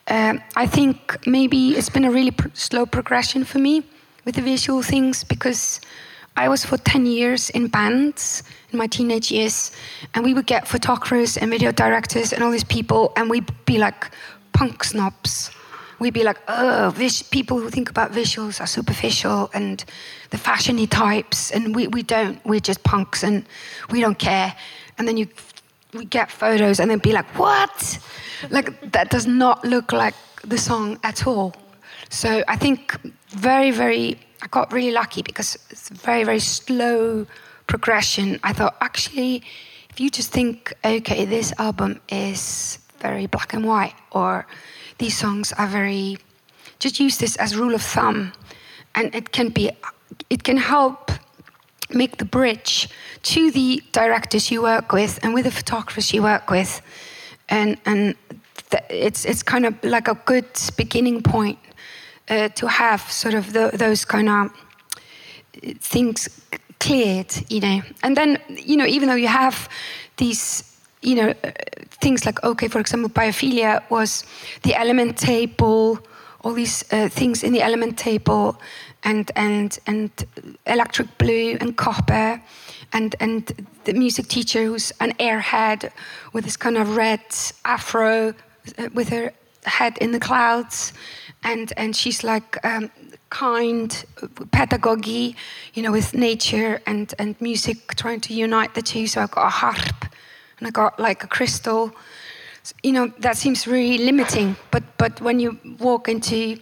[0.07, 3.83] uh, I think maybe it's been a really pr- slow progression for me
[4.25, 5.81] with the visual things because
[6.37, 8.43] I was for 10 years in bands
[8.73, 9.73] in my teenage years,
[10.15, 13.79] and we would get photographers and video directors and all these people, and we'd be
[13.79, 14.11] like
[14.53, 15.51] punk snobs.
[16.03, 19.85] We'd be like, oh, vis- people who think about visuals are superficial and
[20.31, 22.45] the fashiony types, and we, we don't.
[22.45, 23.45] We're just punks and
[23.93, 24.53] we don't care.
[24.99, 25.29] And then you
[25.95, 27.99] we get photos and then be like, what?
[28.51, 31.55] like that does not look like the song at all.
[32.09, 32.99] So I think
[33.29, 37.27] very, very, I got really lucky because it's very, very slow
[37.67, 38.41] progression.
[38.43, 39.43] I thought actually,
[39.91, 44.47] if you just think, okay, this album is very black and white, or
[45.03, 46.17] these songs are very,
[46.79, 48.33] just use this as rule of thumb,
[48.95, 49.69] and it can be,
[50.31, 51.11] it can help
[51.91, 52.89] make the bridge
[53.23, 56.81] to the directors you work with and with the photographers you work with.
[57.49, 58.15] And, and
[58.71, 60.47] th- it's, it's kind of like a good
[60.77, 61.59] beginning point
[62.29, 64.53] uh, to have sort of the, those kind of
[65.81, 66.29] things
[66.79, 67.83] cleared, you know.
[68.05, 69.69] And then, you know, even though you have
[70.17, 70.72] these
[71.03, 71.35] you know,
[72.01, 74.25] things like, okay, for example, biophilia was
[74.63, 75.99] the element table,
[76.43, 78.59] all these uh, things in the element table,
[79.05, 80.11] and and and
[80.67, 82.41] electric blue and copper
[82.93, 85.91] and and the music teacher who's an airhead
[86.33, 87.21] with this kind of red
[87.65, 88.35] afro
[88.79, 89.33] uh, with her
[89.65, 90.93] head in the clouds
[91.43, 92.91] and and she's like um,
[93.31, 94.05] kind
[94.51, 95.35] pedagogy
[95.75, 99.07] you know with nature and and music trying to unite the two.
[99.07, 100.07] So I've got a harp
[100.63, 101.91] and i got like a crystal
[102.83, 106.57] you know that seems really limiting but but when you walk into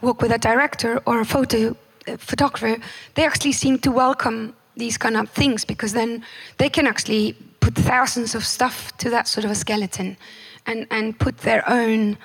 [0.00, 1.76] work with a director or a photo
[2.06, 2.76] uh, photographer,
[3.14, 6.24] they actually seem to welcome these kind of things because then
[6.56, 10.16] they can actually put thousands of stuff to that sort of a skeleton
[10.66, 12.16] and, and put their own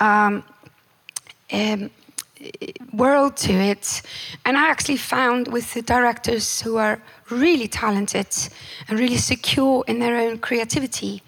[0.00, 0.44] um,
[1.52, 1.90] um,
[2.92, 4.02] world to it.
[4.44, 7.00] And I actually found with the directors who are
[7.32, 8.28] really talented
[8.88, 11.22] and really secure in their own creativity,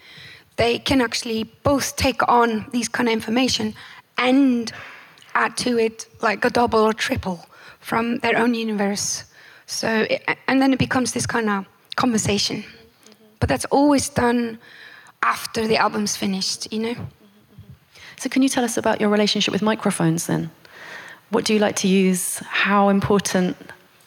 [0.57, 3.75] they can actually both take on these kind of information
[4.19, 4.73] and
[5.35, 7.47] add to it like a double or triple
[7.81, 9.25] from their own universe.
[9.67, 12.59] So, it, and then it becomes this kind of conversation.
[12.59, 13.25] Mm-hmm.
[13.41, 14.59] But that's always done
[15.23, 16.95] after the album's finished, you know?
[16.95, 17.11] Mm-hmm.
[18.17, 20.51] So, can you tell us about your relationship with microphones then?
[21.31, 22.39] What do you like to use?
[22.39, 23.57] How important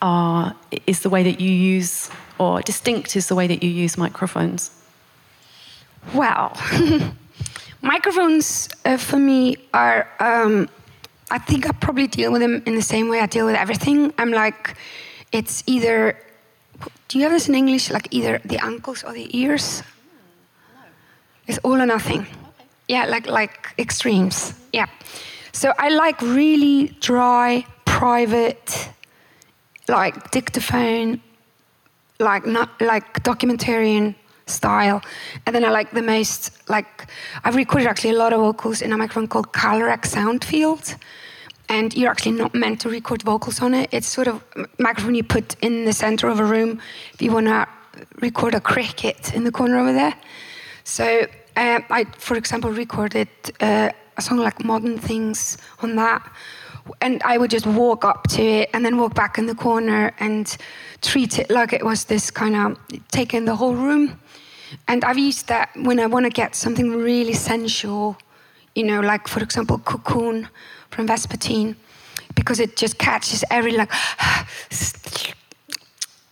[0.02, 3.98] are, is the way that you use, or distinct is the way that you use
[3.98, 4.72] microphones?
[6.14, 6.56] Well,
[7.82, 10.70] microphones uh, for me are um,
[11.30, 14.14] I think I probably deal with them in the same way I deal with everything.
[14.18, 14.78] I'm like,
[15.34, 16.18] it's either,
[17.10, 17.92] do you have this in English?
[17.92, 19.84] Like either the ankles or the ears?
[20.74, 20.82] No.
[21.48, 22.22] It's all or nothing.
[22.22, 22.66] Okay.
[22.88, 24.54] Yeah, like like extremes.
[24.72, 24.88] Yeah.
[25.52, 28.90] So I like really dry, private,
[29.88, 31.22] like dictaphone,
[32.20, 34.16] like not like documentarian
[34.46, 35.02] style.
[35.46, 37.10] And then I like the most, like,
[37.44, 40.96] I've recorded actually a lot of vocals in a microphone called Calrec Soundfield.
[41.70, 43.90] And you're actually not meant to record vocals on it.
[43.92, 44.42] It's sort of
[44.80, 46.80] microphone you put in the center of a room
[47.14, 47.68] if you want to
[48.22, 50.14] record a cricket in the corner over there.
[50.86, 51.28] So
[51.58, 53.28] uh, I, for example, recorded
[53.60, 56.32] uh, a song like Modern Things on that,
[57.02, 60.14] and I would just walk up to it and then walk back in the corner
[60.20, 60.56] and
[61.02, 62.78] treat it like it was this kind of
[63.12, 64.20] taking the whole room.
[64.88, 68.18] And I've used that when I want to get something really sensual,
[68.76, 70.50] you know, like for example, Cocoon
[70.90, 71.76] from Vespertine,
[72.36, 73.92] because it just catches every like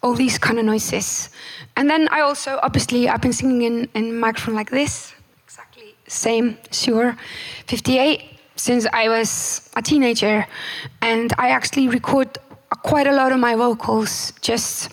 [0.03, 1.29] all these kind of noises.
[1.75, 6.57] And then I also, obviously, I've been singing in, in microphone like this, exactly same,
[6.71, 7.17] Shure,
[7.67, 10.45] 58 since I was a teenager,
[11.01, 12.37] and I actually record
[12.83, 14.89] quite a lot of my vocals just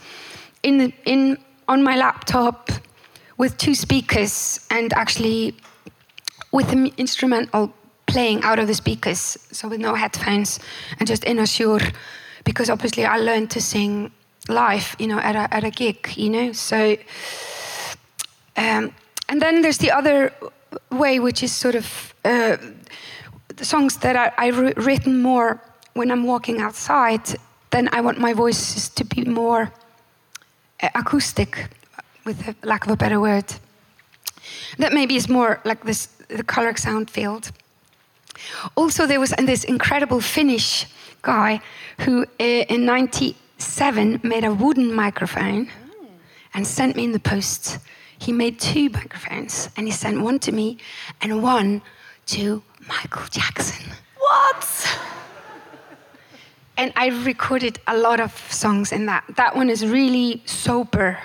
[0.62, 1.38] in in
[1.68, 2.70] on my laptop
[3.38, 5.54] with two speakers and actually
[6.52, 7.72] with an instrumental
[8.06, 10.60] playing out of the speakers, so with no headphones
[10.98, 11.80] and just in a Shure,
[12.44, 14.10] because obviously I learned to sing
[14.48, 16.96] live, you know, at a at a gig, you know, so.
[18.56, 18.92] Um,
[19.28, 20.30] and then there's the other
[20.90, 22.58] way, which is sort of uh,
[23.56, 25.60] the songs that I, I've written more
[25.94, 27.22] when I'm walking outside,
[27.70, 29.72] then I want my voices to be more
[30.82, 31.68] uh, acoustic,
[32.24, 33.44] with a lack of a better word.
[34.78, 37.50] That maybe is more like this the Calrec Soundfield.
[38.74, 40.86] Also, there was this incredible Finnish
[41.20, 41.60] guy
[42.00, 45.68] who, uh, in '97, made a wooden microphone
[46.54, 47.78] and sent me in the post.
[48.18, 50.78] He made two microphones, and he sent one to me
[51.20, 51.82] and one
[52.26, 53.92] to Michael Jackson.
[54.18, 54.98] What?
[56.76, 59.24] And I recorded a lot of songs in that.
[59.36, 61.18] That one is really sober.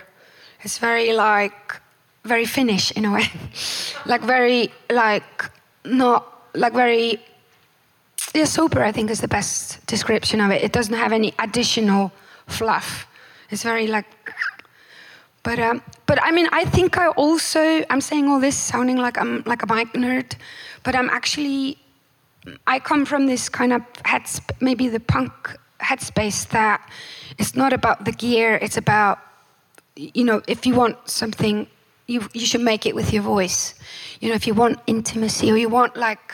[0.61, 1.81] It's very like
[2.25, 3.31] very Finnish in a way.
[4.05, 5.49] like very like
[5.85, 7.21] not like very
[8.33, 10.61] yeah, sober I think is the best description of it.
[10.61, 12.11] It doesn't have any additional
[12.47, 13.07] fluff.
[13.49, 14.05] It's very like
[15.43, 19.17] but um, but I mean I think I also I'm saying all this sounding like
[19.17, 20.35] I'm like a mic nerd
[20.87, 21.77] but I'm actually
[22.65, 24.23] I come from this kind of head
[24.61, 25.33] maybe the punk
[25.81, 26.79] headspace that
[27.37, 29.19] it's not about the gear it's about
[29.97, 31.67] you know if you want something
[32.07, 33.75] you you should make it with your voice.
[34.21, 36.27] You know if you want intimacy or you want like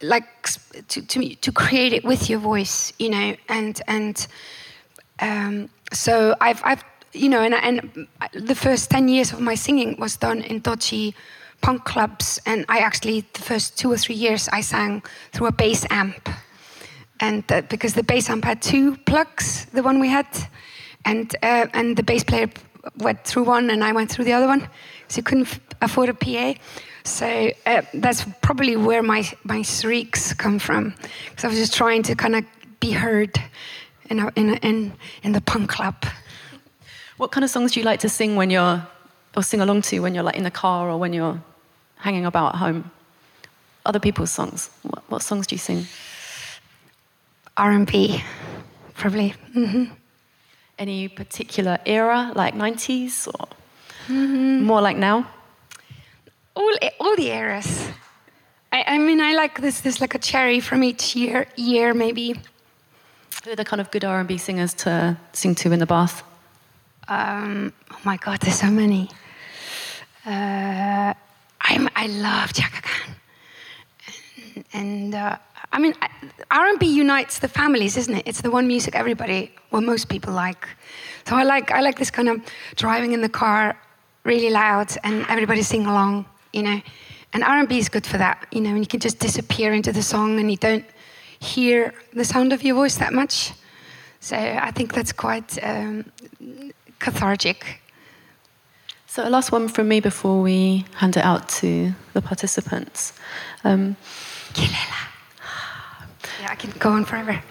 [0.00, 0.28] like
[0.88, 4.26] to to to create it with your voice you know and and
[5.18, 9.96] um, so I've I've you know and and the first 10 years of my singing
[9.98, 11.14] was done in dodgy
[11.60, 15.02] punk clubs, and I actually the first two or three years I sang
[15.32, 16.28] through a bass amp,
[17.20, 20.26] and uh, because the bass amp had two plugs, the one we had,
[21.04, 22.48] and uh, and the bass player
[22.98, 24.68] went through one and I went through the other one,
[25.08, 26.54] so you couldn't afford a PA.
[27.04, 30.94] So uh, that's probably where my my shrieks come from,
[31.30, 32.44] because I was just trying to kind of
[32.80, 33.40] be heard
[34.10, 34.92] in a, in a, in
[35.22, 36.04] in the punk club.
[37.16, 38.86] What kind of songs do you like to sing when you're
[39.36, 41.40] or sing along to when you're like in the car or when you're
[41.96, 42.90] hanging about at home?
[43.84, 44.70] Other people's songs.
[44.82, 45.86] What, what songs do you sing?
[47.56, 48.22] R&B,
[48.94, 49.34] probably.
[49.54, 49.92] Mm-hmm.
[50.78, 53.46] Any particular era, like 90s or
[54.08, 54.64] mm-hmm.
[54.64, 55.28] more like now?
[56.54, 57.88] All, all the eras.
[58.72, 59.80] I, I mean, I like this.
[59.80, 62.34] This like a cherry from each year, year maybe.
[63.44, 66.22] Who are the kind of good R&B singers to sing to in the bath?
[67.08, 69.08] Um, oh my God, there's so many.
[70.26, 71.14] Uh,
[72.06, 73.16] I love Chaka Khan.
[74.54, 75.36] And, and uh,
[75.72, 75.92] I mean,
[76.52, 78.28] R&B unites the families, isn't it?
[78.28, 80.68] It's the one music everybody, well, most people like.
[81.26, 82.40] So I like, I like this kind of
[82.76, 83.76] driving in the car
[84.22, 86.80] really loud and everybody sing along, you know.
[87.32, 90.02] And R&B is good for that, you know, and you can just disappear into the
[90.02, 90.84] song and you don't
[91.40, 93.52] hear the sound of your voice that much.
[94.20, 96.04] So I think that's quite um,
[97.00, 97.80] cathartic.
[99.16, 103.14] So, a last one from me before we hand it out to the participants.
[103.64, 103.96] Um,
[104.56, 104.68] yeah,
[106.50, 107.42] I can go on forever.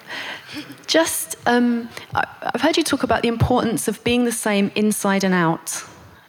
[0.86, 5.34] Just, um, I've heard you talk about the importance of being the same inside and
[5.34, 5.84] out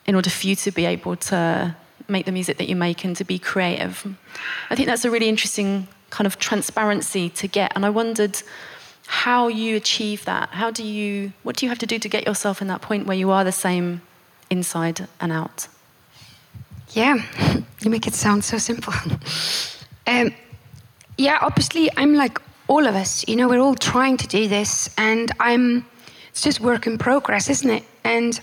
[0.06, 1.76] in order for you to be able to
[2.08, 4.06] make the music that you make and to be creative.
[4.70, 7.72] I think that's a really interesting kind of transparency to get.
[7.76, 8.40] And I wondered
[9.06, 10.48] how you achieve that.
[10.52, 13.06] How do you, what do you have to do to get yourself in that point
[13.06, 14.00] where you are the same
[14.50, 15.68] inside and out?
[16.90, 17.22] Yeah,
[17.80, 18.92] you make it sound so simple.
[20.06, 20.34] um,
[21.18, 24.90] yeah, obviously, I'm like all of us, you know, we're all trying to do this,
[24.98, 25.86] and I'm,
[26.30, 27.84] it's just work in progress, isn't it?
[28.04, 28.40] And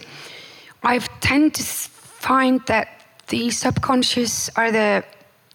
[0.84, 2.88] I've tend to find that
[3.28, 5.04] the subconscious or the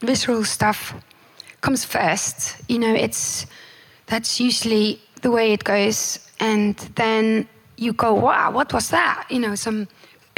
[0.01, 0.95] visceral stuff
[1.61, 2.57] comes first.
[2.69, 3.47] You know, it's,
[4.07, 6.19] that's usually the way it goes.
[6.41, 9.27] And then you go, wow, what was that?
[9.31, 9.89] You know, some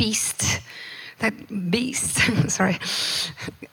[0.00, 0.60] beast,
[1.18, 1.34] that
[1.70, 2.16] beast,
[2.48, 2.78] sorry.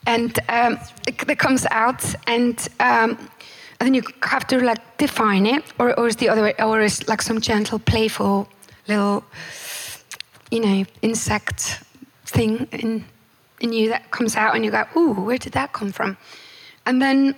[0.06, 2.02] And um, it, comes out.
[2.26, 3.30] And um,
[3.78, 7.08] then you have to like define it, or or is the other way, or is
[7.08, 8.48] like some gentle, playful
[8.88, 9.24] little,
[10.50, 11.82] you know, insect
[12.26, 13.04] thing in
[13.60, 16.16] in you that comes out, and you go, ooh, where did that come from?
[16.84, 17.34] And then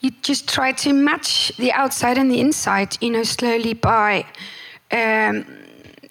[0.00, 4.24] you just try to match the outside and the inside, you know, slowly by,
[4.90, 5.44] um,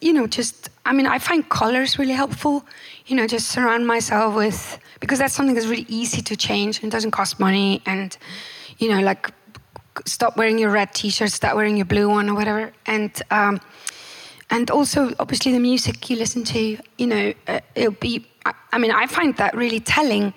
[0.02, 2.64] you know, just, I mean, I find colors really helpful,
[3.08, 6.92] you know, just surround myself with, because that's something that's really easy to change and
[6.92, 7.82] doesn't cost money.
[7.88, 8.16] And,
[8.78, 9.32] you know, like,
[10.06, 12.72] stop wearing your red t shirt, start wearing your blue one or whatever.
[12.86, 13.60] And, um,
[14.52, 18.78] and also, obviously, the music you listen to, you know, uh, it'll be, I, I
[18.78, 20.36] mean, I find that really telling.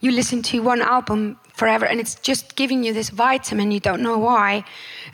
[0.00, 4.02] You listen to one album forever and it's just giving you this vitamin you don't
[4.02, 4.64] know why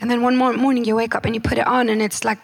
[0.01, 2.39] and then one morning you wake up and you put it on and it's like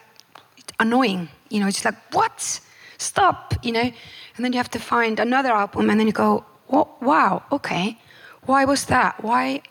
[0.80, 2.60] annoying you know it's like what?
[2.98, 3.90] Stop you know?
[4.36, 7.98] And then you have to find another album and then you go wow okay.
[8.46, 9.24] Why was that?
[9.24, 9.62] Why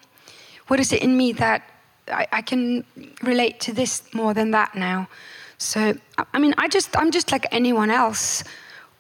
[0.69, 1.63] what is it in me that
[2.09, 2.85] I, I can
[3.23, 5.09] relate to this more than that now?
[5.59, 5.95] So
[6.35, 8.45] i mean i just i'm just like anyone else.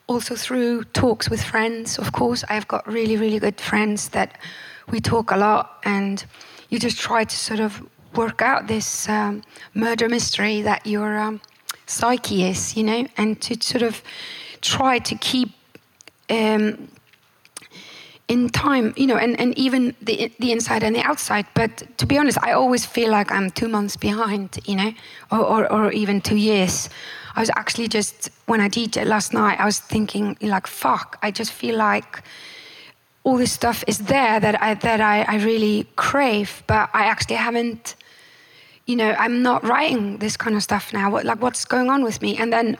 [0.08, 4.38] Also through talks with friends of course i've got really really good friends that
[4.90, 6.24] we talk a lot, and
[6.68, 7.82] you just try to sort of
[8.14, 9.42] work out this um,
[9.74, 11.40] murder mystery that your um,
[11.86, 14.02] psyche is, you know, and to sort of
[14.60, 15.50] try to keep
[16.28, 16.88] um,
[18.28, 21.46] in time, you know, and, and even the the inside and the outside.
[21.54, 24.92] But to be honest, I always feel like I'm two months behind, you know,
[25.30, 26.90] or, or, or even two years.
[27.36, 31.18] I was actually just when I did it last night, I was thinking like, fuck,
[31.22, 32.22] I just feel like
[33.24, 37.36] all this stuff is there that I that I, I really crave, but I actually
[37.36, 37.94] haven't.
[38.86, 41.10] You know, I'm not writing this kind of stuff now.
[41.10, 42.36] What, like, what's going on with me?
[42.36, 42.78] And then,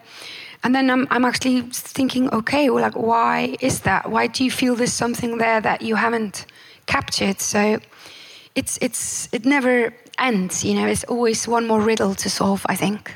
[0.63, 4.11] and then I'm, I'm actually thinking, okay, well, like, why is that?
[4.11, 6.47] Why do you feel there's something there that you haven't
[6.87, 7.41] captured?
[7.41, 7.81] So,
[8.55, 10.65] it's it's it never ends.
[10.65, 12.65] You know, it's always one more riddle to solve.
[12.69, 13.15] I think.